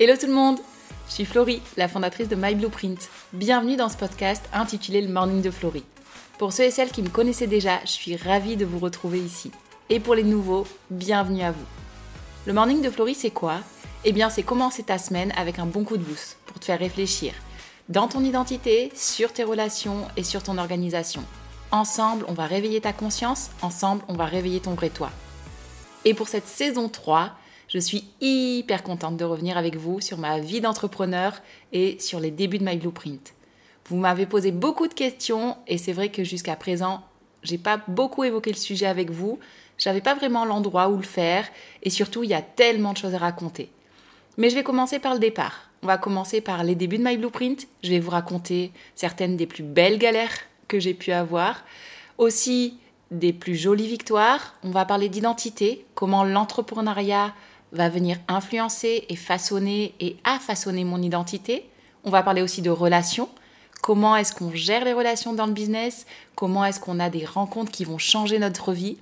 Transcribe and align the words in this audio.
Hello 0.00 0.14
tout 0.16 0.28
le 0.28 0.32
monde 0.32 0.60
Je 1.08 1.14
suis 1.14 1.24
Florie, 1.24 1.60
la 1.76 1.88
fondatrice 1.88 2.28
de 2.28 2.36
My 2.36 2.54
Blueprint. 2.54 3.08
Bienvenue 3.32 3.74
dans 3.74 3.88
ce 3.88 3.96
podcast 3.96 4.48
intitulé 4.52 5.00
Le 5.00 5.12
Morning 5.12 5.42
de 5.42 5.50
Florie. 5.50 5.82
Pour 6.38 6.52
ceux 6.52 6.62
et 6.62 6.70
celles 6.70 6.92
qui 6.92 7.02
me 7.02 7.08
connaissaient 7.08 7.48
déjà, 7.48 7.80
je 7.80 7.90
suis 7.90 8.14
ravie 8.14 8.56
de 8.56 8.64
vous 8.64 8.78
retrouver 8.78 9.18
ici. 9.18 9.50
Et 9.90 9.98
pour 9.98 10.14
les 10.14 10.22
nouveaux, 10.22 10.68
bienvenue 10.88 11.42
à 11.42 11.50
vous. 11.50 11.66
Le 12.46 12.52
Morning 12.52 12.80
de 12.80 12.90
Florie, 12.90 13.16
c'est 13.16 13.32
quoi? 13.32 13.56
Eh 14.04 14.12
bien, 14.12 14.30
c'est 14.30 14.44
commencer 14.44 14.84
ta 14.84 14.98
semaine 14.98 15.32
avec 15.36 15.58
un 15.58 15.66
bon 15.66 15.82
coup 15.82 15.96
de 15.96 16.04
boost 16.04 16.36
pour 16.46 16.60
te 16.60 16.66
faire 16.66 16.78
réfléchir 16.78 17.34
dans 17.88 18.06
ton 18.06 18.22
identité, 18.22 18.92
sur 18.94 19.32
tes 19.32 19.42
relations 19.42 20.06
et 20.16 20.22
sur 20.22 20.44
ton 20.44 20.58
organisation. 20.58 21.24
Ensemble, 21.72 22.24
on 22.28 22.34
va 22.34 22.46
réveiller 22.46 22.80
ta 22.80 22.92
conscience, 22.92 23.50
ensemble, 23.62 24.04
on 24.06 24.14
va 24.14 24.26
réveiller 24.26 24.60
ton 24.60 24.74
vrai 24.74 24.90
toi. 24.90 25.10
Et 26.04 26.14
pour 26.14 26.28
cette 26.28 26.46
saison 26.46 26.88
3, 26.88 27.32
je 27.68 27.78
suis 27.78 28.04
hyper 28.20 28.82
contente 28.82 29.16
de 29.16 29.24
revenir 29.24 29.58
avec 29.58 29.76
vous 29.76 30.00
sur 30.00 30.18
ma 30.18 30.40
vie 30.40 30.60
d'entrepreneur 30.60 31.34
et 31.72 31.98
sur 32.00 32.18
les 32.18 32.30
débuts 32.30 32.58
de 32.58 32.64
My 32.64 32.76
Blueprint. 32.76 33.34
Vous 33.86 33.96
m'avez 33.96 34.26
posé 34.26 34.52
beaucoup 34.52 34.88
de 34.88 34.94
questions 34.94 35.56
et 35.66 35.78
c'est 35.78 35.92
vrai 35.92 36.10
que 36.10 36.24
jusqu'à 36.24 36.56
présent, 36.56 37.02
j'ai 37.42 37.58
pas 37.58 37.80
beaucoup 37.86 38.24
évoqué 38.24 38.50
le 38.50 38.56
sujet 38.56 38.86
avec 38.86 39.10
vous. 39.10 39.38
J'avais 39.76 40.00
pas 40.00 40.14
vraiment 40.14 40.44
l'endroit 40.44 40.88
où 40.88 40.96
le 40.96 41.02
faire 41.02 41.46
et 41.82 41.90
surtout, 41.90 42.24
il 42.24 42.30
y 42.30 42.34
a 42.34 42.42
tellement 42.42 42.92
de 42.92 42.98
choses 42.98 43.14
à 43.14 43.18
raconter. 43.18 43.70
Mais 44.38 44.50
je 44.50 44.54
vais 44.54 44.62
commencer 44.62 44.98
par 44.98 45.12
le 45.14 45.20
départ. 45.20 45.68
On 45.82 45.86
va 45.86 45.98
commencer 45.98 46.40
par 46.40 46.64
les 46.64 46.74
débuts 46.74 46.98
de 46.98 47.04
My 47.04 47.16
Blueprint. 47.16 47.68
Je 47.82 47.90
vais 47.90 48.00
vous 48.00 48.10
raconter 48.10 48.72
certaines 48.94 49.36
des 49.36 49.46
plus 49.46 49.62
belles 49.62 49.98
galères 49.98 50.38
que 50.68 50.80
j'ai 50.80 50.94
pu 50.94 51.12
avoir. 51.12 51.64
Aussi 52.16 52.78
des 53.10 53.32
plus 53.32 53.56
jolies 53.56 53.86
victoires. 53.86 54.54
On 54.62 54.70
va 54.70 54.84
parler 54.84 55.08
d'identité, 55.08 55.86
comment 55.94 56.24
l'entrepreneuriat 56.24 57.34
va 57.72 57.88
venir 57.88 58.18
influencer 58.28 59.04
et 59.08 59.16
façonner 59.16 59.94
et 60.00 60.16
a 60.24 60.38
façonné 60.38 60.84
mon 60.84 61.02
identité. 61.02 61.68
On 62.04 62.10
va 62.10 62.22
parler 62.22 62.42
aussi 62.42 62.62
de 62.62 62.70
relations. 62.70 63.28
Comment 63.82 64.16
est-ce 64.16 64.34
qu'on 64.34 64.54
gère 64.54 64.84
les 64.84 64.92
relations 64.92 65.32
dans 65.32 65.46
le 65.46 65.52
business? 65.52 66.06
Comment 66.34 66.64
est-ce 66.64 66.80
qu'on 66.80 67.00
a 67.00 67.10
des 67.10 67.24
rencontres 67.24 67.70
qui 67.70 67.84
vont 67.84 67.98
changer 67.98 68.38
notre 68.38 68.72
vie? 68.72 68.96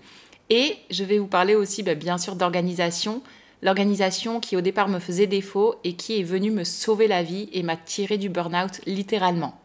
Et 0.51 0.77
je 0.91 1.05
vais 1.05 1.19
vous 1.19 1.27
parler 1.27 1.55
aussi 1.55 1.83
bah, 1.83 1.95
bien 1.95 2.19
sûr 2.19 2.37
d'organisation. 2.37 3.23
L'organisation 3.63 4.39
qui 4.39 4.57
au 4.57 4.61
départ 4.61 4.89
me 4.89 4.99
faisait 4.99 5.27
défaut 5.27 5.77
et 5.83 5.95
qui 5.95 6.21
est 6.21 6.25
venue 6.25 6.51
me 6.51 6.65
sauver 6.65 7.09
la 7.09 7.23
vie 7.23 7.49
et 7.53 7.63
m'a 7.63 7.77
tiré 7.77 8.19
du 8.19 8.29
burn-out 8.29 8.81
littéralement. 8.87 9.59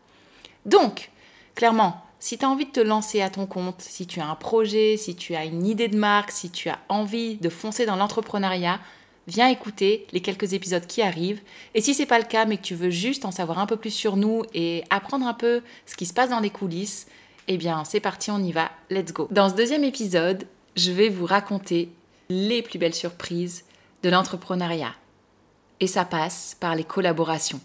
Donc, 0.66 1.12
clairement, 1.56 2.02
si 2.22 2.38
tu 2.38 2.46
as 2.46 2.50
envie 2.50 2.68
de 2.68 2.72
te 2.72 2.80
lancer 2.80 3.22
à 3.22 3.32
ton 3.32 3.48
compte, 3.48 3.82
si 3.82 4.06
tu 4.06 4.20
as 4.22 4.28
un 4.28 4.36
projet, 4.36 4.96
si 4.96 5.16
tu 5.16 5.34
as 5.34 5.44
une 5.44 5.66
idée 5.66 5.88
de 5.88 5.98
marque, 5.98 6.30
si 6.30 6.52
tu 6.52 6.70
as 6.70 6.78
envie 6.88 7.36
de 7.38 7.50
foncer 7.50 7.88
dans 7.88 7.96
l'entrepreneuriat, 7.96 8.80
viens 9.28 9.50
écouter 9.50 10.06
les 10.12 10.22
quelques 10.22 10.54
épisodes 10.54 10.86
qui 10.86 11.02
arrivent. 11.02 11.42
Et 11.74 11.82
si 11.82 11.96
c'est 11.96 12.06
pas 12.06 12.20
le 12.20 12.26
cas, 12.26 12.46
mais 12.46 12.58
que 12.58 12.62
tu 12.62 12.76
veux 12.76 12.92
juste 12.92 13.26
en 13.26 13.32
savoir 13.32 13.58
un 13.58 13.66
peu 13.66 13.76
plus 13.76 13.90
sur 13.90 14.18
nous 14.18 14.44
et 14.54 14.84
apprendre 14.92 15.26
un 15.26 15.34
peu 15.34 15.64
ce 15.88 15.96
qui 15.96 16.06
se 16.06 16.14
passe 16.14 16.30
dans 16.30 16.40
les 16.40 16.52
coulisses, 16.52 17.08
eh 17.48 17.58
bien 17.58 17.84
c'est 17.86 18.00
parti, 18.00 18.30
on 18.30 18.38
y 18.38 18.52
va, 18.52 18.70
let's 18.92 19.14
go. 19.14 19.28
Dans 19.32 19.50
ce 19.50 19.56
deuxième 19.56 19.84
épisode, 19.84 20.46
je 20.76 20.92
vais 20.92 21.10
vous 21.10 21.26
raconter 21.26 21.90
les 22.30 22.62
plus 22.62 22.78
belles 22.78 22.94
surprises 22.94 23.66
de 24.04 24.10
l'entrepreneuriat. 24.10 24.94
Et 25.80 25.88
ça 25.88 26.06
passe 26.06 26.56
par 26.60 26.76
les 26.76 26.84
collaborations. 26.84 27.62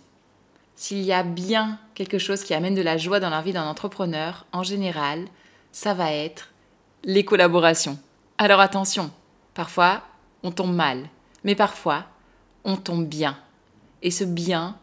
S'il 0.77 1.03
y 1.03 1.13
a 1.13 1.23
bien 1.23 1.79
quelque 1.95 2.19
chose 2.19 2.45
qui 2.45 2.53
amène 2.53 2.75
de 2.75 2.83
la 2.83 2.99
joie 2.99 3.19
dans 3.19 3.31
la 3.31 3.41
vie 3.41 3.55
d'un 3.55 3.67
entrepreneur, 3.67 4.45
en 4.53 4.63
général, 4.63 5.25
ça 5.73 5.95
va 5.95 6.13
être 6.13 6.51
les 7.03 7.25
collaborations. 7.25 7.99
Alors 8.37 8.61
attention, 8.61 9.11
parfois 9.55 10.03
on 10.43 10.51
tombe 10.51 10.75
mal, 10.75 11.09
mais 11.45 11.55
parfois 11.55 12.05
on 12.65 12.77
tombe 12.77 13.07
bien. 13.07 13.39
Et 14.03 14.11
ce 14.11 14.25
bien, 14.25 14.77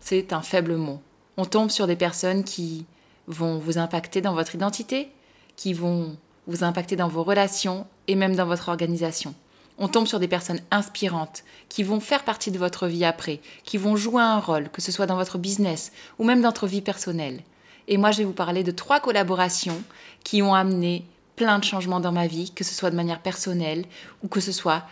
c'est 0.00 0.32
un 0.32 0.40
faible 0.40 0.76
mot. 0.76 1.00
On 1.36 1.44
tombe 1.44 1.70
sur 1.70 1.86
des 1.86 1.96
personnes 1.96 2.42
qui 2.42 2.86
vont 3.26 3.58
vous 3.58 3.76
impacter 3.76 4.22
dans 4.22 4.34
votre 4.34 4.54
identité, 4.54 5.12
qui 5.56 5.74
vont 5.74 6.16
vous 6.46 6.64
impacter 6.64 6.96
dans 6.96 7.08
vos 7.08 7.22
relations 7.22 7.86
et 8.06 8.14
même 8.14 8.34
dans 8.34 8.46
votre 8.46 8.70
organisation. 8.70 9.34
On 9.78 9.88
tombe 9.88 10.06
sur 10.06 10.18
des 10.18 10.28
personnes 10.28 10.60
inspirantes 10.70 11.44
qui 11.68 11.82
vont 11.82 12.00
faire 12.00 12.24
partie 12.24 12.50
de 12.50 12.58
votre 12.58 12.86
vie 12.86 13.04
après, 13.04 13.40
qui 13.64 13.78
vont 13.78 13.96
jouer 13.96 14.22
un 14.22 14.40
rôle, 14.40 14.68
que 14.70 14.82
ce 14.82 14.92
soit 14.92 15.06
dans 15.06 15.16
votre 15.16 15.38
business 15.38 15.92
ou 16.18 16.24
même 16.24 16.40
dans 16.40 16.48
votre 16.48 16.66
vie 16.66 16.82
personnelle. 16.82 17.40
Et 17.86 17.96
moi, 17.96 18.10
je 18.10 18.18
vais 18.18 18.24
vous 18.24 18.32
parler 18.32 18.64
de 18.64 18.70
trois 18.70 19.00
collaborations 19.00 19.82
qui 20.24 20.42
ont 20.42 20.54
amené 20.54 21.04
plein 21.36 21.58
de 21.58 21.64
changements 21.64 22.00
dans 22.00 22.12
ma 22.12 22.26
vie, 22.26 22.50
que 22.50 22.64
ce 22.64 22.74
soit 22.74 22.90
de 22.90 22.96
manière 22.96 23.22
personnelle 23.22 23.84
ou 24.22 24.28
que 24.28 24.40
ce 24.40 24.52
soit 24.52 24.82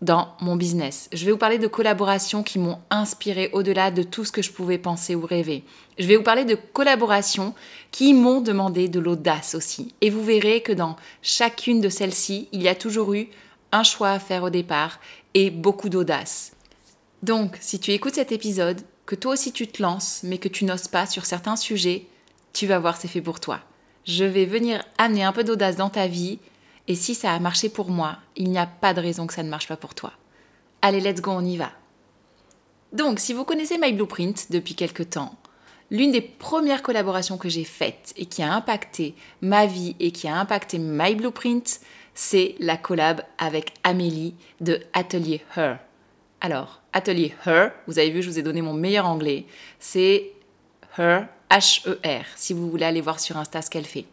dans 0.00 0.34
mon 0.40 0.56
business. 0.56 1.08
Je 1.12 1.24
vais 1.24 1.32
vous 1.32 1.38
parler 1.38 1.58
de 1.58 1.66
collaborations 1.66 2.42
qui 2.42 2.58
m'ont 2.58 2.78
inspiré 2.90 3.50
au-delà 3.52 3.90
de 3.90 4.02
tout 4.02 4.24
ce 4.24 4.32
que 4.32 4.42
je 4.42 4.52
pouvais 4.52 4.78
penser 4.78 5.14
ou 5.14 5.24
rêver. 5.24 5.64
Je 5.98 6.06
vais 6.06 6.16
vous 6.16 6.22
parler 6.22 6.44
de 6.44 6.56
collaborations 6.72 7.54
qui 7.90 8.12
m'ont 8.12 8.40
demandé 8.40 8.88
de 8.88 9.00
l'audace 9.00 9.54
aussi. 9.54 9.94
Et 10.00 10.10
vous 10.10 10.22
verrez 10.22 10.62
que 10.62 10.72
dans 10.72 10.96
chacune 11.22 11.80
de 11.80 11.88
celles-ci, 11.88 12.48
il 12.52 12.62
y 12.62 12.68
a 12.68 12.74
toujours 12.74 13.14
eu 13.14 13.28
choix 13.82 14.10
à 14.10 14.18
faire 14.18 14.44
au 14.44 14.50
départ 14.50 15.00
et 15.34 15.50
beaucoup 15.50 15.88
d'audace. 15.88 16.52
Donc, 17.22 17.56
si 17.60 17.80
tu 17.80 17.90
écoutes 17.92 18.14
cet 18.14 18.32
épisode, 18.32 18.82
que 19.06 19.14
toi 19.14 19.32
aussi 19.32 19.52
tu 19.52 19.66
te 19.66 19.82
lances, 19.82 20.20
mais 20.22 20.38
que 20.38 20.48
tu 20.48 20.64
n'oses 20.64 20.88
pas 20.88 21.06
sur 21.06 21.26
certains 21.26 21.56
sujets, 21.56 22.06
tu 22.52 22.66
vas 22.66 22.78
voir 22.78 22.96
c'est 22.96 23.08
fait 23.08 23.22
pour 23.22 23.40
toi. 23.40 23.60
Je 24.04 24.24
vais 24.24 24.44
venir 24.44 24.84
amener 24.98 25.24
un 25.24 25.32
peu 25.32 25.44
d'audace 25.44 25.76
dans 25.76 25.90
ta 25.90 26.06
vie, 26.06 26.38
et 26.86 26.94
si 26.94 27.14
ça 27.14 27.32
a 27.32 27.38
marché 27.38 27.68
pour 27.68 27.90
moi, 27.90 28.18
il 28.36 28.50
n'y 28.50 28.58
a 28.58 28.66
pas 28.66 28.94
de 28.94 29.00
raison 29.00 29.26
que 29.26 29.34
ça 29.34 29.42
ne 29.42 29.48
marche 29.48 29.68
pas 29.68 29.76
pour 29.76 29.94
toi. 29.94 30.12
Allez, 30.82 31.00
let's 31.00 31.22
go, 31.22 31.30
on 31.30 31.44
y 31.44 31.56
va. 31.56 31.70
Donc, 32.92 33.18
si 33.18 33.32
vous 33.32 33.44
connaissez 33.44 33.78
My 33.78 33.92
Blueprint 33.92 34.52
depuis 34.52 34.74
quelque 34.74 35.02
temps, 35.02 35.34
l'une 35.90 36.12
des 36.12 36.20
premières 36.20 36.82
collaborations 36.82 37.38
que 37.38 37.48
j'ai 37.48 37.64
faites 37.64 38.12
et 38.16 38.26
qui 38.26 38.42
a 38.42 38.52
impacté 38.52 39.14
ma 39.40 39.66
vie 39.66 39.96
et 39.98 40.12
qui 40.12 40.28
a 40.28 40.36
impacté 40.36 40.78
My 40.78 41.14
Blueprint, 41.14 41.80
c'est 42.14 42.54
la 42.60 42.76
collab 42.76 43.22
avec 43.38 43.74
Amélie 43.82 44.34
de 44.60 44.80
Atelier 44.92 45.42
Her. 45.56 45.78
Alors, 46.40 46.80
Atelier 46.92 47.34
Her, 47.44 47.72
vous 47.86 47.98
avez 47.98 48.10
vu, 48.10 48.22
je 48.22 48.30
vous 48.30 48.38
ai 48.38 48.42
donné 48.42 48.62
mon 48.62 48.72
meilleur 48.72 49.06
anglais, 49.06 49.46
c'est 49.78 50.32
Her, 50.96 51.26
H-E-R, 51.50 52.24
si 52.36 52.52
vous 52.52 52.70
voulez 52.70 52.84
aller 52.84 53.00
voir 53.00 53.20
sur 53.20 53.36
Insta 53.36 53.62
ce 53.62 53.70
qu'elle 53.70 53.84
fait. 53.84 54.04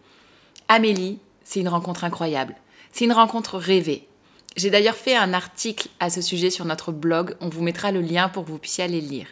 Amélie, 0.68 1.20
c'est 1.44 1.60
une 1.60 1.68
rencontre 1.68 2.04
incroyable. 2.04 2.56
C'est 2.92 3.06
une 3.06 3.14
rencontre 3.14 3.58
rêvée. 3.58 4.08
J'ai 4.56 4.70
d'ailleurs 4.70 4.96
fait 4.96 5.16
un 5.16 5.34
article 5.34 5.88
à 6.00 6.10
ce 6.10 6.22
sujet 6.22 6.50
sur 6.50 6.66
notre 6.66 6.92
blog, 6.92 7.36
on 7.40 7.50
vous 7.50 7.62
mettra 7.62 7.92
le 7.92 8.02
lien 8.02 8.30
pour 8.30 8.46
que 8.46 8.50
vous 8.50 8.58
puissiez 8.58 8.84
aller 8.84 9.02
le 9.02 9.08
lire. 9.08 9.28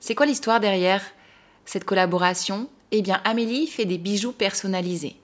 C'est 0.00 0.14
quoi 0.14 0.26
l'histoire 0.26 0.60
derrière 0.60 1.02
cette 1.64 1.84
collaboration? 1.84 2.68
Eh 2.90 3.02
bien, 3.02 3.20
Amélie 3.24 3.66
fait 3.66 3.84
des 3.84 3.98
bijoux 3.98 4.32
personnalisés. 4.32 5.16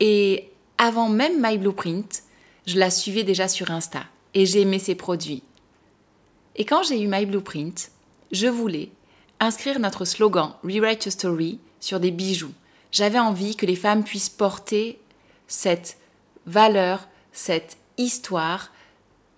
Et 0.00 0.50
avant 0.78 1.08
même 1.08 1.44
My 1.44 1.58
Blueprint, 1.58 2.22
je 2.66 2.78
la 2.78 2.90
suivais 2.90 3.24
déjà 3.24 3.48
sur 3.48 3.70
Insta 3.70 4.04
et 4.34 4.46
j'aimais 4.46 4.78
ses 4.78 4.94
produits. 4.94 5.42
Et 6.56 6.64
quand 6.64 6.82
j'ai 6.82 7.00
eu 7.00 7.08
My 7.08 7.26
Blueprint, 7.26 7.90
je 8.30 8.46
voulais 8.46 8.90
inscrire 9.40 9.80
notre 9.80 10.04
slogan 10.04 10.54
Rewrite 10.64 11.04
Your 11.04 11.12
Story 11.12 11.58
sur 11.80 12.00
des 12.00 12.10
bijoux. 12.10 12.52
J'avais 12.92 13.18
envie 13.18 13.56
que 13.56 13.66
les 13.66 13.76
femmes 13.76 14.04
puissent 14.04 14.30
porter 14.30 15.00
cette 15.46 15.98
valeur, 16.46 17.08
cette 17.32 17.76
histoire, 17.96 18.72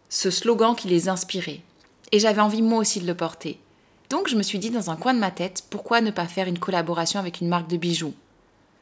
ce 0.09 0.31
slogan 0.31 0.75
qui 0.75 0.89
les 0.89 1.09
inspirait. 1.09 1.61
Et 2.13 2.19
j'avais 2.19 2.41
envie 2.41 2.63
moi 2.63 2.79
aussi 2.79 3.01
de 3.01 3.07
le 3.07 3.15
porter. 3.15 3.61
Donc 4.09 4.29
je 4.29 4.37
me 4.37 4.43
suis 4.43 4.59
dit 4.59 4.71
dans 4.71 4.91
un 4.91 4.97
coin 4.97 5.15
de 5.15 5.21
ma 5.21 5.31
tête, 5.31 5.65
pourquoi 5.71 6.01
ne 6.01 6.11
pas 6.11 6.27
faire 6.27 6.49
une 6.49 6.59
collaboration 6.59 7.21
avec 7.21 7.41
une 7.41 7.49
marque 7.49 7.69
de 7.69 7.77
bijoux? 7.77 8.15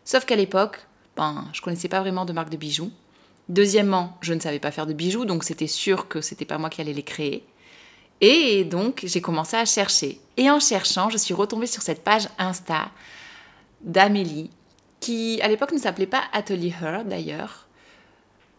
Sauf 0.04 0.24
qu'à 0.24 0.36
l'époque, 0.36 0.88
ben, 1.18 1.48
je 1.52 1.60
connaissais 1.60 1.88
pas 1.88 1.98
vraiment 1.98 2.24
de 2.24 2.32
marque 2.32 2.48
de 2.48 2.56
bijoux. 2.56 2.92
Deuxièmement, 3.48 4.16
je 4.20 4.34
ne 4.34 4.40
savais 4.40 4.60
pas 4.60 4.70
faire 4.70 4.86
de 4.86 4.92
bijoux, 4.92 5.24
donc 5.24 5.42
c'était 5.42 5.66
sûr 5.66 6.06
que 6.06 6.20
c'était 6.20 6.44
pas 6.44 6.58
moi 6.58 6.70
qui 6.70 6.80
allais 6.80 6.92
les 6.92 7.02
créer. 7.02 7.44
Et 8.20 8.62
donc, 8.64 9.00
j'ai 9.04 9.20
commencé 9.20 9.56
à 9.56 9.64
chercher. 9.64 10.20
Et 10.36 10.48
en 10.48 10.60
cherchant, 10.60 11.10
je 11.10 11.16
suis 11.16 11.34
retombée 11.34 11.66
sur 11.66 11.82
cette 11.82 12.04
page 12.04 12.28
Insta 12.38 12.91
d'Amélie, 13.80 14.50
qui 15.00 15.41
à 15.42 15.48
l'époque 15.48 15.72
ne 15.72 15.78
s'appelait 15.78 16.06
pas 16.06 16.22
Atelier 16.32 16.72
Her 16.80 17.04
d'ailleurs. 17.04 17.66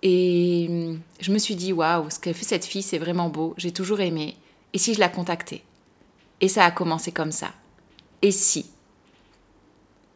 Et 0.03 0.67
hum, 0.69 0.99
je 1.21 1.31
me 1.31 1.37
suis 1.37 1.55
dit, 1.55 1.71
waouh, 1.71 2.09
ce 2.09 2.19
qu'a 2.19 2.33
fait 2.33 2.43
cette 2.43 2.65
fille, 2.65 2.83
c'est 2.83 2.97
vraiment 2.97 3.29
beau, 3.29 3.53
j'ai 3.55 3.71
toujours 3.71 4.01
aimé. 4.01 4.35
Et 4.73 4.77
si 4.77 4.93
je 4.93 4.99
la 4.99 5.07
contactais? 5.07 5.63
Et 6.41 6.49
ça 6.49 6.65
a 6.65 6.71
commencé 6.71 7.13
comme 7.13 7.31
ça. 7.31 7.51
Et 8.21 8.31
si 8.31 8.65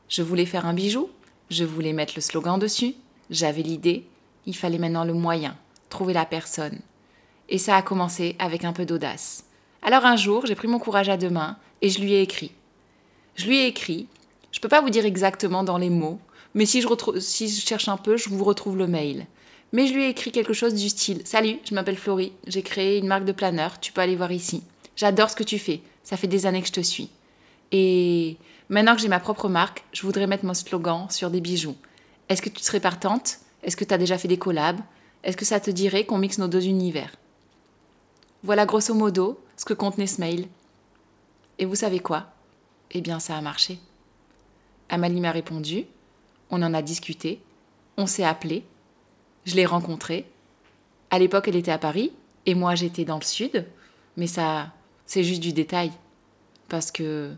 Je 0.09 0.21
voulais 0.21 0.45
faire 0.45 0.65
un 0.65 0.73
bijou, 0.73 1.09
je 1.53 1.63
voulais 1.63 1.93
mettre 1.93 2.13
le 2.15 2.21
slogan 2.21 2.59
dessus, 2.59 2.95
j'avais 3.29 3.61
l'idée, 3.61 4.05
il 4.45 4.55
fallait 4.55 4.77
maintenant 4.77 5.05
le 5.05 5.13
moyen, 5.13 5.55
trouver 5.89 6.13
la 6.13 6.25
personne. 6.25 6.79
Et 7.49 7.57
ça 7.57 7.75
a 7.75 7.81
commencé 7.81 8.35
avec 8.39 8.65
un 8.65 8.73
peu 8.73 8.85
d'audace. 8.85 9.45
Alors 9.81 10.05
un 10.05 10.15
jour, 10.15 10.45
j'ai 10.45 10.55
pris 10.55 10.67
mon 10.67 10.79
courage 10.79 11.09
à 11.09 11.17
deux 11.17 11.29
mains 11.29 11.57
et 11.81 11.89
je 11.89 12.01
lui 12.01 12.13
ai 12.13 12.21
écrit. 12.21 12.51
Je 13.35 13.47
lui 13.47 13.57
ai 13.57 13.67
écrit, 13.67 14.07
je 14.51 14.59
peux 14.59 14.69
pas 14.69 14.81
vous 14.81 14.89
dire 14.89 15.05
exactement 15.05 15.63
dans 15.63 15.77
les 15.77 15.89
mots, 15.89 16.19
mais 16.53 16.65
si 16.65 16.81
je, 16.81 16.87
si 17.19 17.47
je 17.47 17.65
cherche 17.65 17.87
un 17.87 17.97
peu, 17.97 18.17
je 18.17 18.29
vous 18.29 18.43
retrouve 18.43 18.77
le 18.77 18.87
mail. 18.87 19.25
Mais 19.71 19.87
je 19.87 19.93
lui 19.93 20.03
ai 20.03 20.09
écrit 20.09 20.31
quelque 20.31 20.53
chose 20.53 20.75
du 20.75 20.89
style 20.89 21.21
Salut, 21.25 21.59
je 21.67 21.73
m'appelle 21.73 21.97
Florie, 21.97 22.33
j'ai 22.47 22.61
créé 22.61 22.99
une 22.99 23.07
marque 23.07 23.25
de 23.25 23.31
planeur, 23.31 23.79
tu 23.79 23.91
peux 23.91 24.01
aller 24.01 24.15
voir 24.15 24.31
ici. 24.31 24.63
J'adore 24.95 25.29
ce 25.29 25.35
que 25.35 25.43
tu 25.43 25.57
fais. 25.57 25.81
Ça 26.03 26.17
fait 26.17 26.27
des 26.27 26.45
années 26.45 26.61
que 26.61 26.67
je 26.67 26.73
te 26.73 26.81
suis. 26.81 27.09
Et 27.71 28.37
maintenant 28.73 28.95
que 28.95 29.01
j'ai 29.01 29.07
ma 29.07 29.19
propre 29.19 29.49
marque, 29.49 29.85
je 29.93 30.01
voudrais 30.01 30.25
mettre 30.25 30.45
mon 30.45 30.55
slogan 30.55 31.07
sur 31.11 31.29
des 31.29 31.41
bijoux. 31.41 31.77
Est-ce 32.27 32.41
que 32.41 32.49
tu 32.49 32.63
serais 32.63 32.79
partante? 32.79 33.37
Est-ce 33.61 33.77
que 33.77 33.83
tu 33.83 33.93
as 33.93 33.99
déjà 33.99 34.17
fait 34.17 34.27
des 34.27 34.39
collabs? 34.39 34.79
Est-ce 35.23 35.37
que 35.37 35.45
ça 35.45 35.59
te 35.59 35.69
dirait 35.69 36.05
qu'on 36.05 36.17
mixe 36.17 36.39
nos 36.39 36.47
deux 36.47 36.65
univers? 36.65 37.15
Voilà 38.41 38.65
grosso 38.65 38.93
modo 38.95 39.39
ce 39.57 39.65
que 39.65 39.75
contenait 39.75 40.07
ce 40.07 40.19
mail. 40.19 40.47
Et 41.59 41.65
vous 41.65 41.75
savez 41.75 41.99
quoi? 41.99 42.31
Eh 42.91 43.01
bien, 43.01 43.19
ça 43.19 43.37
a 43.37 43.41
marché. 43.41 43.79
Amalie 44.89 45.21
m'a 45.21 45.31
répondu, 45.31 45.85
on 46.49 46.61
en 46.63 46.73
a 46.73 46.81
discuté, 46.81 47.41
on 47.95 48.07
s'est 48.07 48.25
appelé, 48.25 48.65
je 49.45 49.55
l'ai 49.55 49.67
rencontrée. 49.67 50.25
À 51.11 51.19
l'époque, 51.19 51.47
elle 51.47 51.55
était 51.55 51.71
à 51.71 51.77
Paris 51.77 52.11
et 52.47 52.55
moi, 52.55 52.73
j'étais 52.73 53.05
dans 53.05 53.17
le 53.17 53.23
sud, 53.23 53.67
mais 54.17 54.27
ça, 54.27 54.73
c'est 55.05 55.23
juste 55.23 55.41
du 55.41 55.53
détail. 55.53 55.91
Parce 56.69 56.91
que 56.91 57.35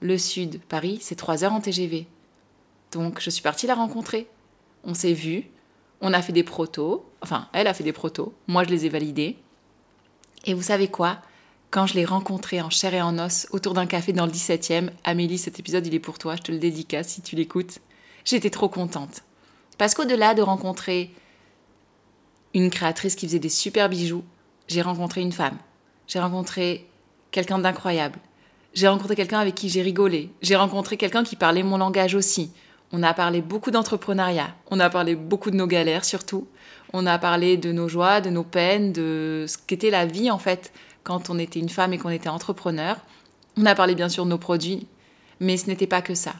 le 0.00 0.18
sud, 0.18 0.60
Paris, 0.68 0.98
c'est 1.00 1.14
trois 1.14 1.44
heures 1.44 1.52
en 1.52 1.60
TGV. 1.60 2.06
Donc, 2.92 3.20
je 3.20 3.30
suis 3.30 3.42
partie 3.42 3.66
la 3.66 3.74
rencontrer. 3.74 4.28
On 4.84 4.94
s'est 4.94 5.12
vus, 5.12 5.44
on 6.00 6.12
a 6.12 6.22
fait 6.22 6.32
des 6.32 6.42
protos, 6.42 7.04
enfin, 7.20 7.48
elle 7.52 7.66
a 7.66 7.74
fait 7.74 7.84
des 7.84 7.92
protos, 7.92 8.32
moi, 8.46 8.64
je 8.64 8.70
les 8.70 8.86
ai 8.86 8.88
validés. 8.88 9.36
Et 10.46 10.54
vous 10.54 10.62
savez 10.62 10.88
quoi? 10.88 11.20
Quand 11.70 11.86
je 11.86 11.94
l'ai 11.94 12.04
rencontrée 12.04 12.60
en 12.60 12.70
chair 12.70 12.94
et 12.94 13.02
en 13.02 13.18
os 13.18 13.46
autour 13.52 13.74
d'un 13.74 13.86
café 13.86 14.12
dans 14.12 14.26
le 14.26 14.32
17e, 14.32 14.90
Amélie, 15.04 15.38
cet 15.38 15.60
épisode 15.60 15.86
il 15.86 15.94
est 15.94 16.00
pour 16.00 16.18
toi, 16.18 16.34
je 16.34 16.42
te 16.42 16.50
le 16.50 16.58
dédicace 16.58 17.08
si 17.08 17.22
tu 17.22 17.36
l'écoutes. 17.36 17.78
J'étais 18.24 18.50
trop 18.50 18.68
contente. 18.68 19.22
Parce 19.78 19.94
qu'au-delà 19.94 20.34
de 20.34 20.42
rencontrer 20.42 21.14
une 22.54 22.70
créatrice 22.70 23.14
qui 23.14 23.26
faisait 23.26 23.38
des 23.38 23.48
super 23.48 23.88
bijoux, 23.88 24.24
j'ai 24.66 24.82
rencontré 24.82 25.20
une 25.20 25.32
femme. 25.32 25.58
J'ai 26.08 26.18
rencontré 26.18 26.88
quelqu'un 27.30 27.58
d'incroyable. 27.58 28.18
J'ai 28.72 28.88
rencontré 28.88 29.16
quelqu'un 29.16 29.40
avec 29.40 29.54
qui 29.54 29.68
j'ai 29.68 29.82
rigolé. 29.82 30.30
J'ai 30.42 30.56
rencontré 30.56 30.96
quelqu'un 30.96 31.24
qui 31.24 31.36
parlait 31.36 31.62
mon 31.62 31.76
langage 31.76 32.14
aussi. 32.14 32.52
On 32.92 33.02
a 33.02 33.14
parlé 33.14 33.40
beaucoup 33.40 33.70
d'entrepreneuriat. 33.70 34.54
On 34.70 34.80
a 34.80 34.90
parlé 34.90 35.14
beaucoup 35.14 35.50
de 35.50 35.56
nos 35.56 35.66
galères 35.66 36.04
surtout. 36.04 36.46
On 36.92 37.06
a 37.06 37.18
parlé 37.18 37.56
de 37.56 37.72
nos 37.72 37.88
joies, 37.88 38.20
de 38.20 38.30
nos 38.30 38.44
peines, 38.44 38.92
de 38.92 39.44
ce 39.48 39.56
qu'était 39.58 39.90
la 39.90 40.06
vie 40.06 40.30
en 40.30 40.38
fait 40.38 40.72
quand 41.04 41.30
on 41.30 41.38
était 41.38 41.60
une 41.60 41.68
femme 41.68 41.92
et 41.92 41.98
qu'on 41.98 42.10
était 42.10 42.28
entrepreneur. 42.28 42.96
On 43.56 43.66
a 43.66 43.74
parlé 43.74 43.94
bien 43.94 44.08
sûr 44.08 44.24
de 44.24 44.30
nos 44.30 44.38
produits, 44.38 44.86
mais 45.40 45.56
ce 45.56 45.66
n'était 45.66 45.86
pas 45.86 46.02
que 46.02 46.14
ça. 46.14 46.34